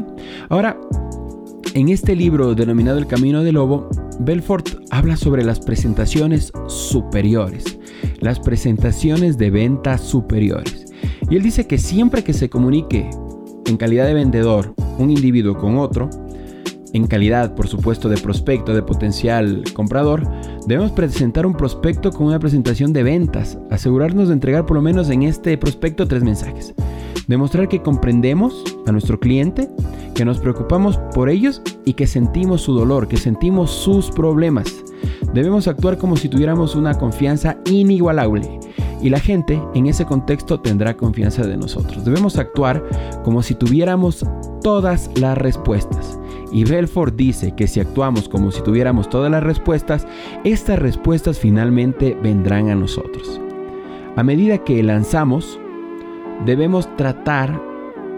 Ahora, 0.49 0.79
en 1.73 1.89
este 1.89 2.15
libro 2.15 2.53
denominado 2.53 2.99
El 2.99 3.07
Camino 3.07 3.43
del 3.43 3.55
Lobo, 3.55 3.89
Belfort 4.19 4.69
habla 4.91 5.17
sobre 5.17 5.43
las 5.43 5.61
presentaciones 5.61 6.51
superiores, 6.67 7.79
las 8.19 8.39
presentaciones 8.39 9.39
de 9.39 9.49
venta 9.49 9.97
superiores. 9.97 10.93
Y 11.31 11.37
él 11.37 11.41
dice 11.41 11.65
que 11.65 11.79
siempre 11.79 12.23
que 12.23 12.33
se 12.33 12.51
comunique 12.51 13.09
en 13.65 13.77
calidad 13.77 14.05
de 14.05 14.13
vendedor 14.13 14.75
un 14.99 15.09
individuo 15.09 15.57
con 15.57 15.79
otro, 15.79 16.07
en 16.93 17.07
calidad, 17.07 17.55
por 17.55 17.67
supuesto, 17.67 18.07
de 18.07 18.17
prospecto, 18.17 18.75
de 18.75 18.83
potencial 18.83 19.63
comprador, 19.73 20.29
debemos 20.67 20.91
presentar 20.91 21.45
un 21.45 21.53
prospecto 21.53 22.11
con 22.11 22.27
una 22.27 22.39
presentación 22.39 22.93
de 22.93 23.03
ventas, 23.03 23.57
asegurarnos 23.69 24.27
de 24.27 24.33
entregar 24.33 24.65
por 24.65 24.75
lo 24.75 24.81
menos 24.81 25.09
en 25.09 25.23
este 25.23 25.57
prospecto 25.57 26.07
tres 26.07 26.23
mensajes. 26.23 26.73
Demostrar 27.27 27.69
que 27.69 27.81
comprendemos 27.81 28.63
a 28.85 28.91
nuestro 28.91 29.19
cliente, 29.19 29.69
que 30.13 30.25
nos 30.25 30.39
preocupamos 30.39 30.97
por 31.13 31.29
ellos 31.29 31.61
y 31.85 31.93
que 31.93 32.07
sentimos 32.07 32.61
su 32.61 32.73
dolor, 32.73 33.07
que 33.07 33.17
sentimos 33.17 33.71
sus 33.71 34.11
problemas. 34.11 34.83
Debemos 35.33 35.67
actuar 35.67 35.97
como 35.97 36.15
si 36.15 36.29
tuviéramos 36.29 36.75
una 36.75 36.93
confianza 36.93 37.57
inigualable 37.65 38.59
y 39.01 39.09
la 39.09 39.19
gente 39.19 39.61
en 39.73 39.87
ese 39.87 40.05
contexto 40.05 40.59
tendrá 40.59 40.95
confianza 40.95 41.45
de 41.45 41.57
nosotros. 41.57 42.05
Debemos 42.05 42.37
actuar 42.37 42.83
como 43.23 43.41
si 43.41 43.55
tuviéramos 43.55 44.25
todas 44.61 45.09
las 45.19 45.37
respuestas. 45.37 46.19
Y 46.53 46.63
Belfort 46.65 47.15
dice 47.15 47.53
que 47.55 47.67
si 47.67 47.79
actuamos 47.79 48.29
como 48.29 48.51
si 48.51 48.61
tuviéramos 48.61 49.09
todas 49.09 49.31
las 49.31 49.43
respuestas, 49.43 50.07
estas 50.43 50.77
respuestas 50.77 51.39
finalmente 51.39 52.15
vendrán 52.21 52.69
a 52.69 52.75
nosotros. 52.75 53.41
A 54.15 54.21
medida 54.23 54.59
que 54.59 54.83
lanzamos, 54.83 55.59
debemos 56.45 56.95
tratar 56.95 57.59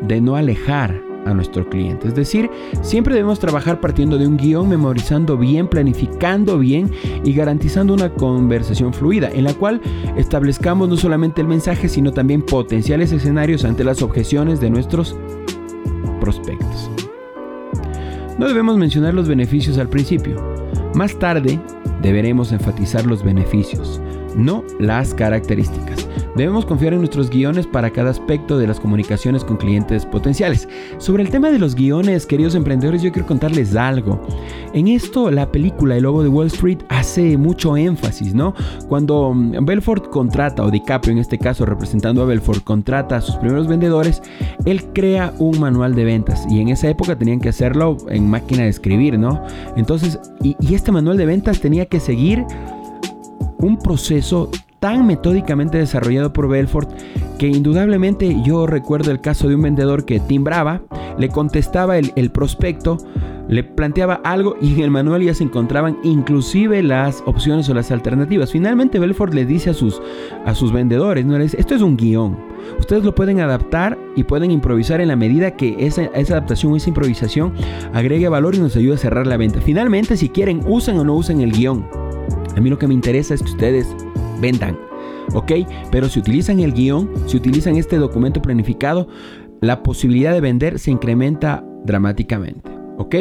de 0.02 0.20
no 0.20 0.36
alejar 0.36 1.02
a 1.26 1.34
nuestro 1.34 1.68
cliente. 1.70 2.10
Es 2.10 2.16
decir, 2.16 2.50
siempre 2.82 3.16
debemos 3.16 3.40
trabajar 3.40 3.80
partiendo 3.80 4.18
de 4.18 4.28
un 4.28 4.38
guion, 4.38 4.70
memorizando 4.70 5.38
bien, 5.38 5.68
planificando 5.68 6.60
bien 6.60 6.92
y 7.24 7.34
garantizando 7.34 7.94
una 7.94 8.14
conversación 8.14 8.94
fluida 8.94 9.32
en 9.32 9.46
la 9.46 9.54
cual 9.54 9.82
establezcamos 10.18 10.90
no 10.90 10.98
solamente 10.98 11.42
el 11.42 11.48
mensaje, 11.48 11.90
sino 11.90 12.12
también 12.12 12.42
potenciales 12.42 13.12
escenarios 13.12 13.64
ante 13.66 13.84
las 13.84 14.02
objeciones 14.02 14.60
de 14.60 14.70
nuestros 14.70 15.16
prospectos. 16.20 17.05
No 18.38 18.48
debemos 18.48 18.78
mencionar 18.78 19.14
los 19.14 19.30
beneficios 19.30 19.78
al 19.78 19.88
principio. 19.88 20.36
Más 20.94 21.18
tarde 21.18 21.60
deberemos 22.02 22.52
enfatizar 22.52 23.06
los 23.06 23.24
beneficios, 23.24 24.02
no 24.36 24.64
las 24.80 25.14
características. 25.14 26.08
Debemos 26.36 26.66
confiar 26.66 26.94
en 26.94 27.00
nuestros 27.00 27.30
guiones 27.30 27.66
para 27.66 27.92
cada 27.92 28.10
aspecto 28.10 28.58
de 28.58 28.68
las 28.68 28.80
comunicaciones 28.80 29.46
con 29.46 29.56
clientes 29.56 30.06
potenciales. 30.06 30.68
Sobre 30.98 31.24
el 31.24 31.30
tema 31.30 31.50
de 31.50 31.60
los 31.60 31.76
guiones, 31.76 32.26
queridos 32.26 32.56
emprendedores, 32.56 33.02
yo 33.02 33.14
quiero 33.14 33.26
contarles 33.26 33.74
algo. 33.76 34.22
En 34.74 34.90
esto, 34.90 35.32
la 35.32 35.50
película 35.50 35.96
El 35.96 36.04
Lobo 36.04 36.24
de 36.24 36.30
Wall 36.30 36.48
Street 36.48 36.80
hace 36.90 37.38
mucho 37.38 37.78
énfasis, 37.78 38.34
¿no? 38.34 38.54
Cuando 38.90 39.34
mm, 39.34 39.64
Belfort 39.66 40.10
contrata, 40.10 40.64
o 40.64 40.72
DiCaprio 40.72 41.14
en 41.14 41.20
este 41.20 41.40
caso 41.40 41.66
representando 41.66 42.22
a 42.22 42.26
Belfort, 42.26 42.64
contrata 42.66 43.16
a 43.16 43.22
sus 43.22 43.36
primeros 43.38 43.68
vendedores, 43.68 44.22
él 44.66 44.84
crea 44.94 45.34
un 45.40 45.58
manual 45.60 45.96
de 45.96 46.04
ventas 46.04 46.46
y 46.50 46.60
en 46.60 46.68
esa 46.68 46.90
época 46.90 47.18
tenían 47.18 47.40
que 47.40 47.50
hacerlo 47.50 47.96
en 48.10 48.30
máquina 48.30 48.64
de 48.64 48.70
escribir, 48.70 49.18
¿no? 49.18 49.42
Entonces, 49.78 50.20
y, 50.44 50.58
y 50.60 50.76
este 50.76 50.92
manual 50.92 51.16
de 51.16 51.26
ventas 51.26 51.62
tenía 51.62 51.86
que 51.86 52.02
seguir 52.02 52.46
un 53.58 53.78
proceso 53.78 54.52
tan 54.86 55.08
metódicamente 55.08 55.80
desarrollado 55.80 56.32
por 56.32 56.48
Belfort 56.48 56.92
que 57.40 57.48
indudablemente 57.48 58.38
yo 58.46 58.68
recuerdo 58.68 59.10
el 59.10 59.20
caso 59.20 59.48
de 59.48 59.56
un 59.56 59.64
vendedor 59.64 60.06
que 60.06 60.20
timbraba, 60.20 60.84
le 61.18 61.30
contestaba 61.30 61.98
el, 61.98 62.30
prospecto, 62.30 63.00
le 63.48 63.64
planteaba 63.64 64.22
algo 64.24 64.56
y 64.62 64.76
en 64.76 64.82
el 64.82 64.92
manual 64.92 65.24
ya 65.24 65.34
se 65.34 65.44
encontraban 65.44 65.98
inclusive 66.04 66.84
las 66.84 67.24
opciones 67.26 67.68
o 67.68 67.74
las 67.74 67.90
alternativas. 67.90 68.52
Finalmente 68.52 69.00
Belfort 69.00 69.34
le 69.34 69.48
dice 69.48 69.72
a 69.72 69.74
sus, 69.74 70.04
a 70.46 70.54
sus 70.54 70.72
vendedores, 70.72 71.26
¿no? 71.26 71.36
esto 71.36 71.74
es 71.74 71.82
un 71.82 71.98
guion. 71.98 72.38
Ustedes 72.80 73.04
lo 73.04 73.16
pueden 73.16 73.40
adaptar 73.40 73.98
y 74.16 74.24
pueden 74.24 74.52
improvisar 74.52 75.02
en 75.02 75.08
la 75.08 75.16
medida 75.16 75.56
que 75.58 75.78
esa, 75.80 76.04
esa 76.14 76.34
adaptación 76.36 76.76
esa 76.76 76.90
improvisación 76.90 77.56
agregue 77.92 78.30
valor 78.30 78.54
y 78.54 78.60
nos 78.60 78.76
ayude 78.76 78.94
a 78.94 79.00
cerrar 79.00 79.26
la 79.26 79.38
venta. 79.38 79.62
Finalmente, 79.62 80.16
si 80.16 80.30
quieren, 80.30 80.62
usen 80.68 81.00
o 81.00 81.04
no 81.04 81.16
usen 81.16 81.42
el 81.42 81.54
guion. 81.54 81.88
A 82.56 82.62
mí 82.62 82.70
lo 82.70 82.78
que 82.78 82.88
me 82.88 82.94
interesa 82.94 83.34
es 83.34 83.42
que 83.42 83.50
ustedes 83.50 83.88
vendan. 84.40 84.78
¿Ok? 85.34 85.52
Pero 85.92 86.10
si 86.10 86.20
utilizan 86.20 86.60
el 86.60 86.74
guion, 86.74 87.10
si 87.28 87.38
utilizan 87.38 87.76
este 87.76 87.98
documento 87.98 88.42
planificado, 88.42 89.08
la 89.62 89.84
posibilidad 89.84 90.34
de 90.34 90.42
vender 90.42 90.80
se 90.80 90.92
incrementa 90.92 91.64
dramáticamente. 91.84 92.72
¿Ok? 92.98 93.16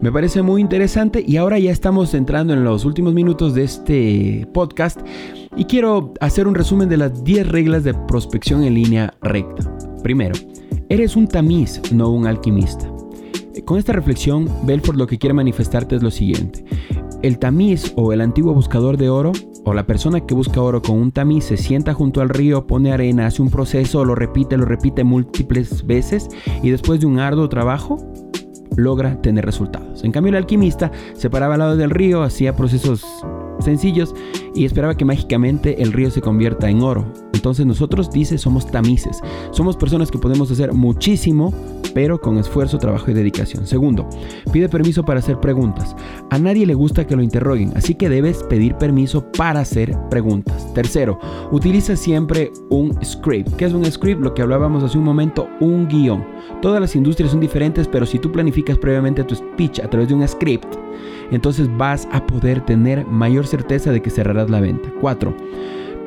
Me 0.00 0.12
parece 0.12 0.42
muy 0.42 0.60
interesante 0.60 1.24
y 1.26 1.36
ahora 1.36 1.58
ya 1.58 1.72
estamos 1.72 2.14
entrando 2.14 2.52
en 2.52 2.64
los 2.64 2.84
últimos 2.84 3.12
minutos 3.12 3.54
de 3.54 3.64
este 3.64 4.46
podcast 4.52 5.00
y 5.56 5.64
quiero 5.64 6.12
hacer 6.20 6.46
un 6.46 6.54
resumen 6.54 6.88
de 6.88 6.96
las 6.96 7.24
10 7.24 7.48
reglas 7.48 7.82
de 7.82 7.94
prospección 7.94 8.62
en 8.62 8.74
línea 8.74 9.14
recta. 9.22 9.76
Primero, 10.02 10.34
eres 10.88 11.16
un 11.16 11.26
tamiz, 11.26 11.80
no 11.92 12.10
un 12.10 12.26
alquimista. 12.26 12.88
Con 13.64 13.78
esta 13.78 13.92
reflexión, 13.92 14.48
Belfort 14.64 14.98
lo 14.98 15.06
que 15.06 15.18
quiere 15.18 15.34
manifestarte 15.34 15.96
es 15.96 16.02
lo 16.02 16.10
siguiente. 16.10 16.64
El 17.22 17.38
tamiz 17.38 17.92
o 17.96 18.12
el 18.12 18.20
antiguo 18.20 18.54
buscador 18.54 18.96
de 18.96 19.08
oro 19.08 19.32
o 19.66 19.74
la 19.74 19.84
persona 19.84 20.20
que 20.20 20.32
busca 20.32 20.62
oro 20.62 20.80
con 20.80 20.96
un 20.96 21.10
tamiz 21.10 21.46
se 21.46 21.56
sienta 21.56 21.92
junto 21.92 22.20
al 22.20 22.28
río, 22.28 22.68
pone 22.68 22.92
arena, 22.92 23.26
hace 23.26 23.42
un 23.42 23.50
proceso, 23.50 24.04
lo 24.04 24.14
repite, 24.14 24.56
lo 24.56 24.64
repite 24.64 25.02
múltiples 25.02 25.84
veces 25.84 26.28
y 26.62 26.70
después 26.70 27.00
de 27.00 27.06
un 27.06 27.18
arduo 27.18 27.48
trabajo 27.48 27.98
logra 28.76 29.20
tener 29.20 29.44
resultados. 29.44 30.04
En 30.04 30.12
cambio 30.12 30.30
el 30.30 30.36
alquimista 30.36 30.92
se 31.14 31.30
paraba 31.30 31.54
al 31.54 31.60
lado 31.60 31.76
del 31.76 31.90
río, 31.90 32.22
hacía 32.22 32.54
procesos 32.54 33.04
sencillos 33.60 34.14
y 34.54 34.64
esperaba 34.64 34.96
que 34.96 35.04
mágicamente 35.04 35.82
el 35.82 35.92
río 35.92 36.10
se 36.10 36.20
convierta 36.20 36.68
en 36.68 36.82
oro. 36.82 37.12
Entonces 37.32 37.66
nosotros, 37.66 38.10
dice, 38.10 38.38
somos 38.38 38.66
tamices. 38.66 39.20
Somos 39.50 39.76
personas 39.76 40.10
que 40.10 40.18
podemos 40.18 40.50
hacer 40.50 40.72
muchísimo 40.72 41.52
pero 41.96 42.20
con 42.20 42.36
esfuerzo, 42.36 42.76
trabajo 42.76 43.10
y 43.10 43.14
dedicación. 43.14 43.66
Segundo, 43.66 44.06
pide 44.52 44.68
permiso 44.68 45.02
para 45.02 45.20
hacer 45.20 45.40
preguntas. 45.40 45.96
A 46.28 46.38
nadie 46.38 46.66
le 46.66 46.74
gusta 46.74 47.06
que 47.06 47.16
lo 47.16 47.22
interroguen, 47.22 47.72
así 47.74 47.94
que 47.94 48.10
debes 48.10 48.42
pedir 48.42 48.74
permiso 48.74 49.24
para 49.32 49.60
hacer 49.60 49.96
preguntas. 50.10 50.74
Tercero, 50.74 51.18
utiliza 51.52 51.96
siempre 51.96 52.52
un 52.68 53.02
script. 53.02 53.56
¿Qué 53.56 53.64
es 53.64 53.72
un 53.72 53.82
script? 53.86 54.20
Lo 54.20 54.34
que 54.34 54.42
hablábamos 54.42 54.82
hace 54.82 54.98
un 54.98 55.04
momento, 55.04 55.48
un 55.58 55.88
guion. 55.88 56.22
Todas 56.60 56.82
las 56.82 56.94
industrias 56.94 57.30
son 57.30 57.40
diferentes, 57.40 57.88
pero 57.88 58.04
si 58.04 58.18
tú 58.18 58.30
planificas 58.30 58.76
previamente 58.76 59.24
tu 59.24 59.34
speech 59.34 59.80
a 59.80 59.88
través 59.88 60.08
de 60.08 60.16
un 60.16 60.28
script, 60.28 60.76
entonces 61.30 61.68
vas 61.76 62.08
a 62.12 62.26
poder 62.26 62.64
tener 62.64 63.06
mayor 63.06 63.46
certeza 63.46 63.90
de 63.92 64.02
que 64.02 64.10
cerrarás 64.10 64.50
la 64.50 64.60
venta. 64.60 64.90
Cuatro, 65.00 65.34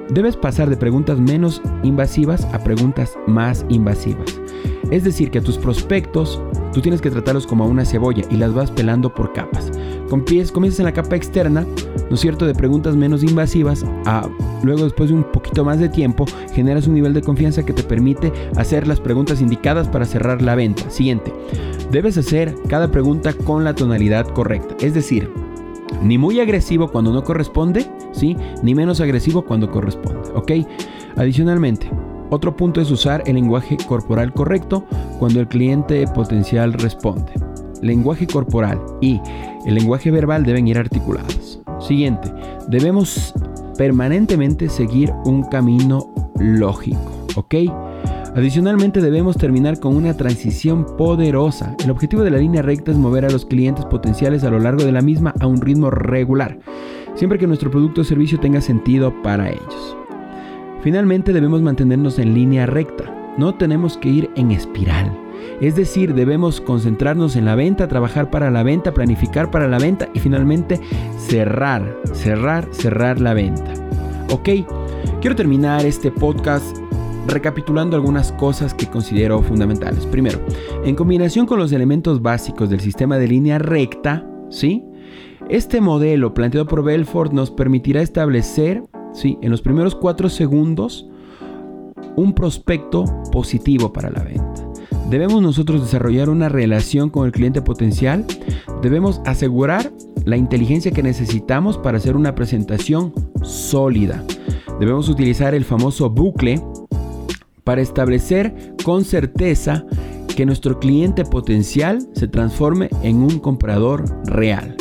Debes 0.10 0.36
pasar 0.36 0.72
de 0.72 0.78
preguntas 0.78 1.20
menos 1.20 1.62
invasivas 1.84 2.44
a 2.46 2.64
preguntas 2.64 3.16
más 3.28 3.64
invasivas. 3.70 4.42
Es 4.90 5.04
decir, 5.04 5.30
que 5.30 5.38
a 5.38 5.44
tus 5.44 5.60
prospectos 5.60 6.42
tú 6.74 6.82
tienes 6.82 7.00
que 7.00 7.12
tratarlos 7.12 7.46
como 7.46 7.64
a 7.64 7.68
una 7.68 7.86
cebolla 7.86 8.24
y 8.32 8.38
las 8.38 8.52
vas 8.56 8.72
pelando 8.72 9.14
por 9.14 9.34
capas. 9.34 9.72
Comienzas 10.10 10.80
en 10.80 10.86
la 10.86 10.94
capa 10.94 11.16
externa, 11.16 11.64
¿no 12.10 12.16
es 12.16 12.22
cierto?, 12.22 12.46
de 12.46 12.54
preguntas 12.54 12.96
menos 12.96 13.24
invasivas, 13.24 13.86
a 14.06 14.28
luego 14.64 14.84
después 14.84 15.10
de 15.10 15.16
un 15.16 15.24
poquito 15.24 15.64
más 15.64 15.80
de 15.80 15.90
tiempo 15.90 16.26
generas 16.54 16.88
un 16.88 16.96
nivel 16.96 17.14
de 17.14 17.22
confianza 17.22 17.66
que 17.66 17.74
te 17.74 17.84
permite 17.84 18.32
hacer 18.58 18.88
las 18.88 19.00
preguntas 19.00 19.42
indicadas 19.42 19.88
para 19.88 20.06
cerrar 20.06 20.42
la 20.42 20.56
venta. 20.56 20.90
Siguiente, 20.90 21.34
debes 21.92 22.18
hacer 22.18 22.56
cada 22.68 22.92
pregunta 22.92 23.34
con 23.34 23.64
la 23.64 23.74
tonalidad 23.74 24.28
correcta, 24.28 24.76
es 24.82 24.94
decir, 24.94 25.32
ni 26.04 26.18
muy 26.18 26.40
agresivo 26.40 26.90
cuando 26.90 27.12
no 27.12 27.24
corresponde, 27.24 27.86
¿sí? 28.12 28.36
Ni 28.64 28.76
menos 28.76 29.02
agresivo 29.02 29.44
cuando 29.44 29.72
corresponde, 29.72 30.30
¿ok? 30.36 30.52
Adicionalmente, 31.18 31.90
otro 32.30 32.56
punto 32.56 32.80
es 32.80 32.92
usar 32.92 33.24
el 33.26 33.36
lenguaje 33.36 33.78
corporal 33.88 34.34
correcto 34.34 34.86
cuando 35.18 35.40
el 35.40 35.48
cliente 35.48 36.06
potencial 36.08 36.74
responde. 36.74 37.34
Lenguaje 37.82 38.28
corporal 38.28 38.80
y 39.02 39.20
el 39.66 39.76
lenguaje 39.76 40.12
verbal 40.12 40.44
deben 40.44 40.68
ir 40.68 40.78
articulados. 40.78 41.60
Siguiente, 41.80 42.32
debemos 42.68 43.34
permanentemente 43.78 44.70
seguir 44.70 45.12
un 45.26 45.44
camino 45.44 46.14
lógico, 46.40 47.28
¿ok? 47.36 47.56
Adicionalmente 48.36 49.02
debemos 49.02 49.38
terminar 49.38 49.80
con 49.80 49.96
una 49.96 50.16
transición 50.16 50.86
poderosa. 50.98 51.76
El 51.84 51.90
objetivo 51.90 52.24
de 52.24 52.32
la 52.32 52.38
línea 52.38 52.62
recta 52.62 52.92
es 52.92 52.98
mover 52.98 53.26
a 53.26 53.30
los 53.30 53.46
clientes 53.46 53.86
potenciales 53.86 54.44
a 54.44 54.50
lo 54.50 54.60
largo 54.60 54.84
de 54.84 54.92
la 54.92 55.02
misma 55.02 55.34
a 55.40 55.48
un 55.48 55.62
ritmo 55.62 55.90
regular, 55.90 56.60
siempre 57.16 57.40
que 57.40 57.48
nuestro 57.48 57.72
producto 57.72 58.02
o 58.02 58.04
servicio 58.04 58.40
tenga 58.40 58.62
sentido 58.62 59.14
para 59.24 59.50
ellos. 59.50 59.98
Finalmente 60.82 61.34
debemos 61.34 61.62
mantenernos 61.62 62.20
en 62.20 62.34
línea 62.34 62.66
recta, 62.66 63.34
no 63.38 63.56
tenemos 63.56 63.98
que 63.98 64.10
ir 64.10 64.30
en 64.36 64.52
espiral. 64.52 65.19
Es 65.62 65.76
decir, 65.76 66.14
debemos 66.14 66.62
concentrarnos 66.62 67.36
en 67.36 67.46
la 67.46 67.56
venta, 67.56 67.88
trabajar 67.88 68.30
para 68.30 68.50
la 68.50 68.64
venta, 68.64 68.94
planificar 68.94 69.52
para 69.52 69.68
la 69.68 69.78
venta 69.78 70.10
y 70.14 70.20
finalmente 70.20 70.80
cerrar, 71.18 71.98
cerrar, 72.14 72.68
cerrar 72.72 73.20
la 73.20 73.34
venta. 73.34 73.74
Ok, 74.32 74.50
quiero 75.20 75.36
terminar 75.36 75.86
este 75.86 76.12
podcast 76.12 76.78
recapitulando 77.28 77.96
algunas 77.96 78.32
cosas 78.32 78.74
que 78.74 78.88
considero 78.88 79.42
fundamentales. 79.42 80.06
Primero, 80.06 80.40
en 80.86 80.96
combinación 80.96 81.46
con 81.46 81.60
los 81.60 81.72
elementos 81.72 82.22
básicos 82.22 82.70
del 82.70 82.80
sistema 82.80 83.18
de 83.18 83.28
línea 83.28 83.60
recta, 83.60 84.26
¿sí? 84.50 84.86
Este 85.50 85.82
modelo 85.82 86.34
planteado 86.34 86.68
por 86.68 86.84
Belfort 86.84 87.34
nos 87.34 87.50
permitirá 87.50 88.02
establecer, 88.02 88.84
¿sí? 89.14 89.38
en 89.42 89.50
los 89.50 89.64
primeros 89.64 89.96
cuatro 89.96 90.30
segundos, 90.30 91.10
un 92.16 92.34
prospecto 92.34 93.04
positivo 93.32 93.92
para 93.92 94.12
la 94.12 94.24
venta. 94.24 94.69
Debemos 95.10 95.42
nosotros 95.42 95.82
desarrollar 95.82 96.30
una 96.30 96.50
relación 96.50 97.10
con 97.10 97.26
el 97.26 97.32
cliente 97.32 97.64
potencial. 97.64 98.26
Debemos 98.84 99.22
asegurar 99.26 99.92
la 100.24 100.38
inteligencia 100.38 100.92
que 100.92 101.02
necesitamos 101.02 101.80
para 101.80 101.98
hacer 101.98 102.16
una 102.16 102.36
presentación 102.36 103.12
sólida. 103.42 104.24
Debemos 104.80 105.10
utilizar 105.10 105.56
el 105.56 105.66
famoso 105.66 106.12
bucle 106.12 106.62
para 107.64 107.82
establecer 107.82 108.76
con 108.84 109.04
certeza 109.04 109.84
que 110.36 110.46
nuestro 110.46 110.80
cliente 110.80 111.26
potencial 111.26 112.08
se 112.14 112.28
transforme 112.28 112.90
en 113.02 113.18
un 113.18 113.40
comprador 113.40 114.06
real. 114.26 114.76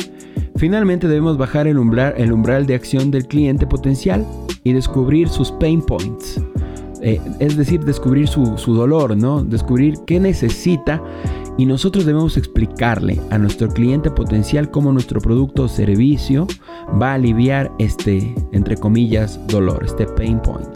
Finalmente 0.57 1.07
debemos 1.07 1.39
bajar 1.39 1.65
el 1.65 1.79
umbral, 1.79 2.13
el 2.17 2.31
umbral 2.31 2.67
de 2.67 2.75
acción 2.75 3.09
del 3.09 3.27
cliente 3.27 3.65
potencial 3.65 4.25
y 4.63 4.73
descubrir 4.73 5.27
sus 5.27 5.51
pain 5.53 5.81
points. 5.81 6.39
Eh, 7.01 7.19
es 7.39 7.55
decir, 7.55 7.79
descubrir 7.85 8.27
su, 8.27 8.57
su 8.57 8.73
dolor, 8.73 9.15
¿no? 9.15 9.43
Descubrir 9.43 9.95
qué 10.05 10.19
necesita 10.19 11.01
y 11.59 11.65
nosotros 11.65 12.05
debemos 12.05 12.37
explicarle 12.37 13.19
a 13.31 13.37
nuestro 13.37 13.67
cliente 13.67 14.09
potencial 14.09 14.71
cómo 14.71 14.93
nuestro 14.93 15.19
producto 15.19 15.63
o 15.63 15.67
servicio 15.67 16.47
va 17.01 17.11
a 17.11 17.15
aliviar 17.15 17.69
este, 17.79 18.33
entre 18.53 18.77
comillas, 18.77 19.45
dolor, 19.47 19.83
este 19.83 20.05
pain 20.05 20.41
point. 20.41 20.69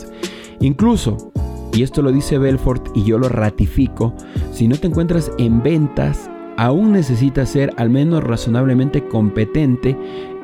Incluso, 0.60 1.32
y 1.72 1.84
esto 1.84 2.02
lo 2.02 2.12
dice 2.12 2.38
Belfort 2.38 2.90
y 2.96 3.06
yo 3.06 3.18
lo 3.18 3.30
ratifico, 3.30 4.14
si 4.52 4.68
no 4.68 4.76
te 4.76 4.88
encuentras 4.88 5.32
en 5.38 5.64
ventas, 5.64 6.30
aún 6.58 6.92
necesitas 6.92 7.48
ser 7.48 7.74
al 7.78 7.90
menos 7.90 8.22
razonablemente 8.22 9.08
competente 9.08 9.98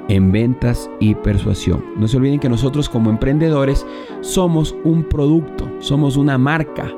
en 0.10 0.32
ventas 0.32 0.90
y 1.00 1.16
persuasión. 1.16 1.84
No 1.98 2.08
se 2.08 2.18
olviden 2.18 2.40
que 2.40 2.50
nosotros 2.50 2.90
como 2.90 3.10
emprendedores 3.10 3.86
somos 4.22 4.76
un 4.84 5.04
producto, 5.04 5.70
somos 5.80 6.18
una 6.18 6.38
marca. 6.38 6.92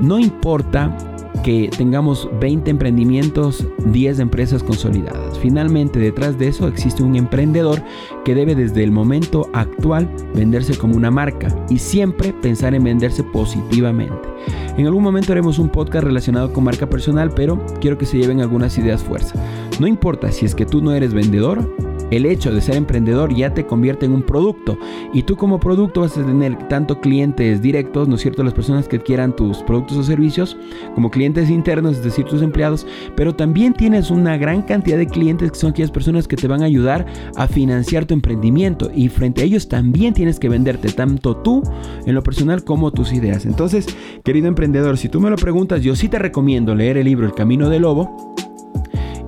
No 0.00 0.18
importa 0.18 0.96
que 1.42 1.70
tengamos 1.76 2.28
20 2.40 2.70
emprendimientos, 2.70 3.66
10 3.86 4.20
empresas 4.20 4.62
consolidadas. 4.62 5.38
Finalmente, 5.38 5.98
detrás 5.98 6.38
de 6.38 6.48
eso 6.48 6.68
existe 6.68 7.02
un 7.02 7.16
emprendedor 7.16 7.82
que 8.24 8.34
debe 8.34 8.54
desde 8.54 8.84
el 8.84 8.92
momento 8.92 9.48
actual 9.52 10.08
venderse 10.34 10.76
como 10.76 10.96
una 10.96 11.10
marca 11.10 11.48
y 11.68 11.78
siempre 11.78 12.32
pensar 12.32 12.74
en 12.74 12.84
venderse 12.84 13.24
positivamente. 13.24 14.28
En 14.76 14.86
algún 14.86 15.02
momento 15.02 15.32
haremos 15.32 15.58
un 15.58 15.68
podcast 15.68 16.04
relacionado 16.04 16.52
con 16.52 16.64
marca 16.64 16.88
personal, 16.88 17.30
pero 17.34 17.64
quiero 17.80 17.98
que 17.98 18.06
se 18.06 18.18
lleven 18.18 18.40
algunas 18.40 18.78
ideas 18.78 19.02
fuerza. 19.02 19.42
No 19.80 19.86
importa 19.86 20.30
si 20.30 20.46
es 20.46 20.54
que 20.54 20.66
tú 20.66 20.80
no 20.80 20.92
eres 20.92 21.12
vendedor 21.12 21.91
el 22.12 22.26
hecho 22.26 22.52
de 22.52 22.60
ser 22.60 22.76
emprendedor 22.76 23.34
ya 23.34 23.54
te 23.54 23.66
convierte 23.66 24.06
en 24.06 24.12
un 24.12 24.22
producto 24.22 24.78
y 25.12 25.22
tú 25.22 25.36
como 25.36 25.58
producto 25.58 26.02
vas 26.02 26.16
a 26.16 26.24
tener 26.24 26.68
tanto 26.68 27.00
clientes 27.00 27.62
directos, 27.62 28.08
¿no 28.08 28.16
es 28.16 28.20
cierto? 28.20 28.42
Las 28.42 28.54
personas 28.54 28.88
que 28.88 28.96
adquieran 28.96 29.34
tus 29.34 29.58
productos 29.58 29.96
o 29.96 30.02
servicios, 30.02 30.56
como 30.94 31.10
clientes 31.10 31.50
internos, 31.50 31.96
es 31.96 32.04
decir, 32.04 32.24
tus 32.24 32.42
empleados, 32.42 32.86
pero 33.16 33.34
también 33.34 33.74
tienes 33.74 34.10
una 34.10 34.36
gran 34.36 34.62
cantidad 34.62 34.98
de 34.98 35.06
clientes 35.06 35.52
que 35.52 35.58
son 35.58 35.70
aquellas 35.70 35.90
personas 35.90 36.28
que 36.28 36.36
te 36.36 36.48
van 36.48 36.62
a 36.62 36.66
ayudar 36.66 37.06
a 37.36 37.48
financiar 37.48 38.04
tu 38.04 38.14
emprendimiento 38.14 38.90
y 38.94 39.08
frente 39.08 39.42
a 39.42 39.44
ellos 39.44 39.68
también 39.68 40.14
tienes 40.14 40.38
que 40.38 40.48
venderte 40.48 40.92
tanto 40.92 41.36
tú 41.36 41.62
en 42.06 42.14
lo 42.14 42.22
personal 42.22 42.64
como 42.64 42.90
tus 42.90 43.12
ideas. 43.12 43.46
Entonces, 43.46 43.86
querido 44.24 44.48
emprendedor, 44.48 44.98
si 44.98 45.08
tú 45.08 45.20
me 45.20 45.30
lo 45.30 45.36
preguntas, 45.36 45.82
yo 45.82 45.96
sí 45.96 46.08
te 46.08 46.18
recomiendo 46.18 46.74
leer 46.74 46.96
el 46.96 47.06
libro 47.06 47.26
El 47.26 47.34
Camino 47.34 47.68
del 47.68 47.82
Lobo 47.82 48.34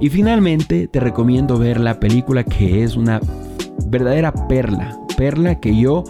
y 0.00 0.08
finalmente 0.10 0.88
te 0.88 1.00
recomiendo 1.00 1.58
ver 1.58 1.80
la 1.80 2.00
película 2.00 2.44
que 2.44 2.82
es 2.82 2.96
una 2.96 3.20
verdadera 3.86 4.32
perla, 4.48 4.98
perla 5.16 5.60
que 5.60 5.76
yo 5.76 6.04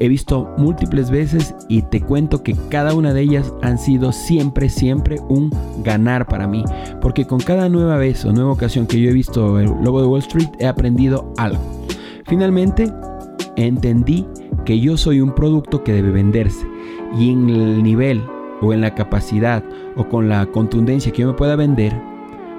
he 0.00 0.08
visto 0.08 0.52
múltiples 0.58 1.10
veces 1.10 1.54
y 1.68 1.82
te 1.82 2.00
cuento 2.00 2.42
que 2.42 2.56
cada 2.68 2.94
una 2.94 3.12
de 3.12 3.22
ellas 3.22 3.52
han 3.62 3.78
sido 3.78 4.12
siempre, 4.12 4.68
siempre 4.68 5.18
un 5.28 5.50
ganar 5.82 6.26
para 6.26 6.46
mí. 6.46 6.64
Porque 7.00 7.26
con 7.26 7.38
cada 7.38 7.68
nueva 7.68 7.96
vez 7.96 8.24
o 8.24 8.32
nueva 8.32 8.52
ocasión 8.52 8.86
que 8.86 9.00
yo 9.00 9.10
he 9.10 9.14
visto 9.14 9.58
el 9.58 9.70
Lobo 9.82 10.00
de 10.00 10.06
Wall 10.06 10.20
Street 10.20 10.48
he 10.58 10.66
aprendido 10.66 11.32
algo. 11.36 11.60
Finalmente 12.26 12.92
entendí 13.56 14.26
que 14.64 14.80
yo 14.80 14.96
soy 14.96 15.20
un 15.20 15.34
producto 15.34 15.84
que 15.84 15.92
debe 15.92 16.10
venderse 16.10 16.66
y 17.18 17.30
en 17.30 17.48
el 17.50 17.82
nivel 17.82 18.22
o 18.60 18.72
en 18.72 18.80
la 18.80 18.94
capacidad 18.94 19.62
o 19.96 20.08
con 20.08 20.28
la 20.28 20.46
contundencia 20.46 21.12
que 21.12 21.22
yo 21.22 21.28
me 21.28 21.34
pueda 21.34 21.54
vender, 21.54 21.94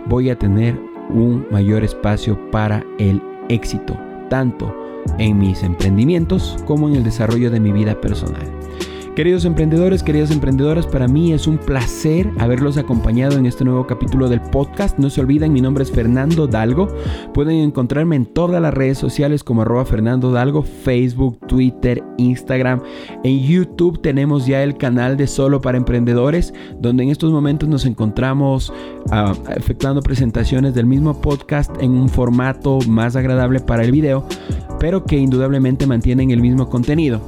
voy 0.06 0.30
a 0.30 0.38
tener 0.38 0.80
un 1.10 1.46
mayor 1.52 1.84
espacio 1.84 2.40
para 2.52 2.86
el 2.98 3.22
éxito, 3.50 3.98
tanto 4.30 4.76
en 5.18 5.38
mis 5.38 5.64
emprendimientos 5.64 6.58
como 6.66 6.90
en 6.90 6.96
el 6.96 7.04
desarrollo 7.04 7.52
de 7.52 7.60
mi 7.60 7.72
vida 7.72 8.00
personal. 8.02 8.65
Queridos 9.16 9.46
emprendedores, 9.46 10.04
queridas 10.04 10.30
emprendedoras, 10.30 10.86
para 10.86 11.08
mí 11.08 11.32
es 11.32 11.48
un 11.48 11.58
placer 11.58 12.30
haberlos 12.38 12.76
acompañado 12.76 13.38
en 13.38 13.46
este 13.46 13.64
nuevo 13.64 13.88
capítulo 13.88 14.28
del 14.28 14.42
podcast. 14.42 15.00
No 15.00 15.10
se 15.10 15.22
olviden, 15.22 15.54
mi 15.54 15.62
nombre 15.62 15.86
es 15.86 15.92
Fernando 15.92 16.48
Dalgo. 16.48 16.90
Pueden 17.34 17.56
encontrarme 17.60 18.18
en 18.18 18.26
todas 18.26 18.62
las 18.62 18.74
redes 18.74 18.98
sociales 18.98 19.42
como 19.42 19.62
arroba 19.62 19.86
Fernando 19.86 20.34
Dalgo, 20.34 20.64
Facebook, 20.64 21.40
Twitter, 21.48 22.04
Instagram. 22.18 22.82
En 23.24 23.40
YouTube 23.40 24.02
tenemos 24.02 24.48
ya 24.48 24.62
el 24.64 24.76
canal 24.76 25.16
de 25.16 25.28
Solo 25.28 25.62
para 25.62 25.78
Emprendedores, 25.78 26.54
donde 26.82 27.04
en 27.04 27.10
estos 27.10 27.32
momentos 27.32 27.70
nos 27.70 27.86
encontramos 27.86 28.70
uh, 28.70 29.52
efectuando 29.56 30.02
presentaciones 30.02 30.76
del 30.76 30.88
mismo 30.88 31.22
podcast 31.22 31.72
en 31.82 31.92
un 31.92 32.10
formato 32.10 32.80
más 32.90 33.16
agradable 33.16 33.62
para 33.62 33.86
el 33.86 33.94
video, 33.94 34.28
pero 34.78 35.06
que 35.06 35.18
indudablemente 35.18 35.88
mantienen 35.88 36.32
el 36.32 36.42
mismo 36.42 36.70
contenido. 36.70 37.22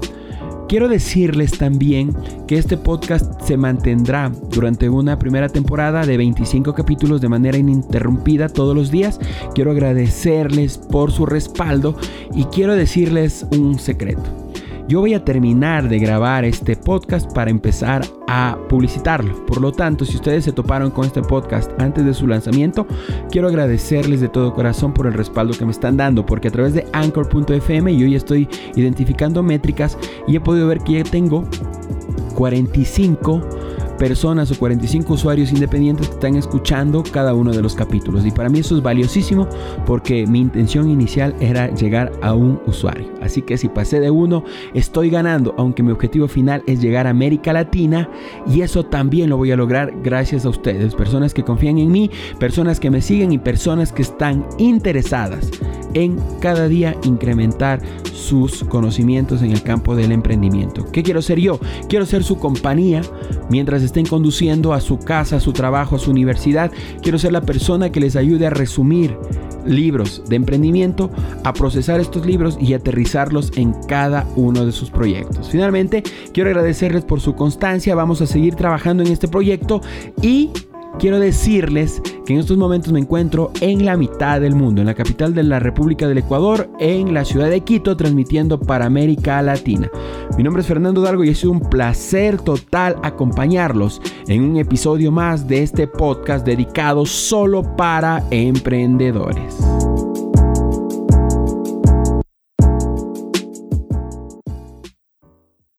Quiero 0.67 0.89
decirles 0.89 1.57
también 1.57 2.13
que 2.45 2.57
este 2.57 2.75
podcast 2.75 3.41
se 3.41 3.55
mantendrá 3.55 4.29
durante 4.49 4.89
una 4.89 5.17
primera 5.17 5.47
temporada 5.47 6.05
de 6.05 6.17
25 6.17 6.73
capítulos 6.73 7.21
de 7.21 7.29
manera 7.29 7.57
ininterrumpida 7.57 8.49
todos 8.49 8.75
los 8.75 8.91
días. 8.91 9.17
Quiero 9.55 9.71
agradecerles 9.71 10.77
por 10.77 11.13
su 11.13 11.25
respaldo 11.25 11.95
y 12.35 12.43
quiero 12.45 12.75
decirles 12.75 13.45
un 13.51 13.79
secreto. 13.79 14.46
Yo 14.87 15.01
voy 15.01 15.13
a 15.13 15.25
terminar 15.25 15.89
de 15.89 15.99
grabar 15.99 16.45
este 16.45 16.77
podcast 16.77 17.29
para 17.33 17.51
empezar 17.51 18.05
a 18.25 18.57
publicitarlo. 18.69 19.45
Por 19.45 19.59
lo 19.59 19.73
tanto, 19.73 20.05
si 20.05 20.15
ustedes 20.15 20.45
se 20.45 20.53
toparon 20.53 20.91
con 20.91 21.05
este 21.05 21.21
podcast 21.21 21.69
antes 21.77 22.05
de 22.05 22.13
su 22.13 22.25
lanzamiento, 22.25 22.87
quiero 23.29 23.49
agradecerles 23.49 24.21
de 24.21 24.29
todo 24.29 24.53
corazón 24.53 24.93
por 24.93 25.05
el 25.07 25.13
respaldo 25.13 25.57
que 25.57 25.65
me 25.65 25.71
están 25.71 25.97
dando, 25.97 26.25
porque 26.25 26.47
a 26.47 26.51
través 26.51 26.73
de 26.73 26.87
anchor.fm 26.93 27.97
yo 27.97 28.07
ya 28.07 28.15
estoy 28.15 28.47
identificando 28.77 29.43
métricas 29.43 29.97
y 30.25 30.37
he 30.37 30.39
podido 30.39 30.67
ver 30.67 30.79
que 30.79 30.93
ya 30.93 31.03
tengo 31.03 31.43
45 32.35 33.41
personas 33.97 34.51
o 34.51 34.57
45 34.57 35.13
usuarios 35.13 35.51
independientes 35.51 36.07
que 36.07 36.13
están 36.13 36.35
escuchando 36.35 37.03
cada 37.03 37.33
uno 37.33 37.51
de 37.51 37.61
los 37.61 37.75
capítulos. 37.75 38.25
Y 38.25 38.31
para 38.31 38.49
mí 38.49 38.59
eso 38.59 38.75
es 38.75 38.83
valiosísimo 38.83 39.47
porque 39.85 40.25
mi 40.27 40.39
intención 40.39 40.89
inicial 40.89 41.35
era 41.39 41.73
llegar 41.73 42.11
a 42.21 42.33
un 42.33 42.59
usuario. 42.65 43.07
Así 43.21 43.41
que 43.41 43.57
si 43.57 43.69
pasé 43.69 43.99
de 43.99 44.11
uno, 44.11 44.43
estoy 44.73 45.09
ganando, 45.09 45.53
aunque 45.57 45.83
mi 45.83 45.91
objetivo 45.91 46.27
final 46.27 46.63
es 46.67 46.81
llegar 46.81 47.07
a 47.07 47.11
América 47.11 47.53
Latina 47.53 48.09
y 48.47 48.61
eso 48.61 48.85
también 48.85 49.29
lo 49.29 49.37
voy 49.37 49.51
a 49.51 49.57
lograr 49.57 49.93
gracias 50.03 50.45
a 50.45 50.49
ustedes, 50.49 50.95
personas 50.95 51.33
que 51.33 51.43
confían 51.43 51.77
en 51.77 51.91
mí, 51.91 52.09
personas 52.39 52.79
que 52.79 52.89
me 52.89 53.01
siguen 53.01 53.31
y 53.31 53.37
personas 53.37 53.91
que 53.91 54.01
están 54.01 54.45
interesadas 54.57 55.51
en 55.93 56.17
cada 56.39 56.67
día 56.67 56.95
incrementar 57.03 57.81
sus 58.13 58.63
conocimientos 58.65 59.41
en 59.41 59.51
el 59.51 59.63
campo 59.63 59.95
del 59.95 60.11
emprendimiento. 60.11 60.85
¿Qué 60.91 61.03
quiero 61.03 61.21
ser 61.21 61.39
yo? 61.39 61.59
Quiero 61.87 62.05
ser 62.05 62.23
su 62.23 62.37
compañía 62.37 63.01
mientras 63.49 63.81
estén 63.83 64.05
conduciendo 64.05 64.73
a 64.73 64.81
su 64.81 64.99
casa, 64.99 65.37
a 65.37 65.39
su 65.39 65.53
trabajo, 65.53 65.95
a 65.95 65.99
su 65.99 66.11
universidad. 66.11 66.71
Quiero 67.01 67.19
ser 67.19 67.31
la 67.31 67.41
persona 67.41 67.91
que 67.91 67.99
les 67.99 68.15
ayude 68.15 68.47
a 68.47 68.49
resumir 68.49 69.17
libros 69.65 70.23
de 70.27 70.35
emprendimiento, 70.37 71.11
a 71.43 71.53
procesar 71.53 71.99
estos 71.99 72.25
libros 72.25 72.57
y 72.59 72.73
aterrizarlos 72.73 73.51
en 73.55 73.73
cada 73.87 74.25
uno 74.35 74.65
de 74.65 74.71
sus 74.71 74.89
proyectos. 74.89 75.49
Finalmente, 75.49 76.03
quiero 76.33 76.49
agradecerles 76.49 77.03
por 77.03 77.19
su 77.19 77.35
constancia. 77.35 77.95
Vamos 77.95 78.21
a 78.21 78.27
seguir 78.27 78.55
trabajando 78.55 79.03
en 79.03 79.11
este 79.11 79.27
proyecto 79.27 79.81
y 80.21 80.51
quiero 80.99 81.19
decirles 81.19 82.01
que 82.25 82.33
en 82.33 82.39
estos 82.39 82.57
momentos 82.57 82.91
me 82.91 82.99
encuentro 82.99 83.51
en 83.61 83.85
la 83.85 83.97
mitad 83.97 84.41
del 84.41 84.55
mundo, 84.55 84.81
en 84.81 84.87
la 84.87 84.93
capital 84.93 85.33
de 85.33 85.43
la 85.43 85.59
República 85.59 86.07
del 86.07 86.17
Ecuador, 86.17 86.69
en 86.79 87.13
la 87.13 87.25
ciudad 87.25 87.49
de 87.49 87.61
Quito, 87.61 87.95
transmitiendo 87.95 88.59
para 88.59 88.85
América 88.85 89.41
Latina. 89.41 89.89
Mi 90.37 90.43
nombre 90.43 90.61
es 90.61 90.67
Fernando 90.67 91.01
Dalgo 91.01 91.23
y 91.23 91.29
es 91.29 91.43
un 91.43 91.59
placer 91.59 92.41
total 92.41 92.97
acompañarlos 93.03 94.01
en 94.27 94.43
un 94.43 94.57
episodio 94.57 95.11
más 95.11 95.47
de 95.47 95.63
este 95.63 95.87
podcast 95.87 96.45
dedicado 96.45 97.05
solo 97.05 97.75
para 97.75 98.23
emprendedores. 98.31 99.55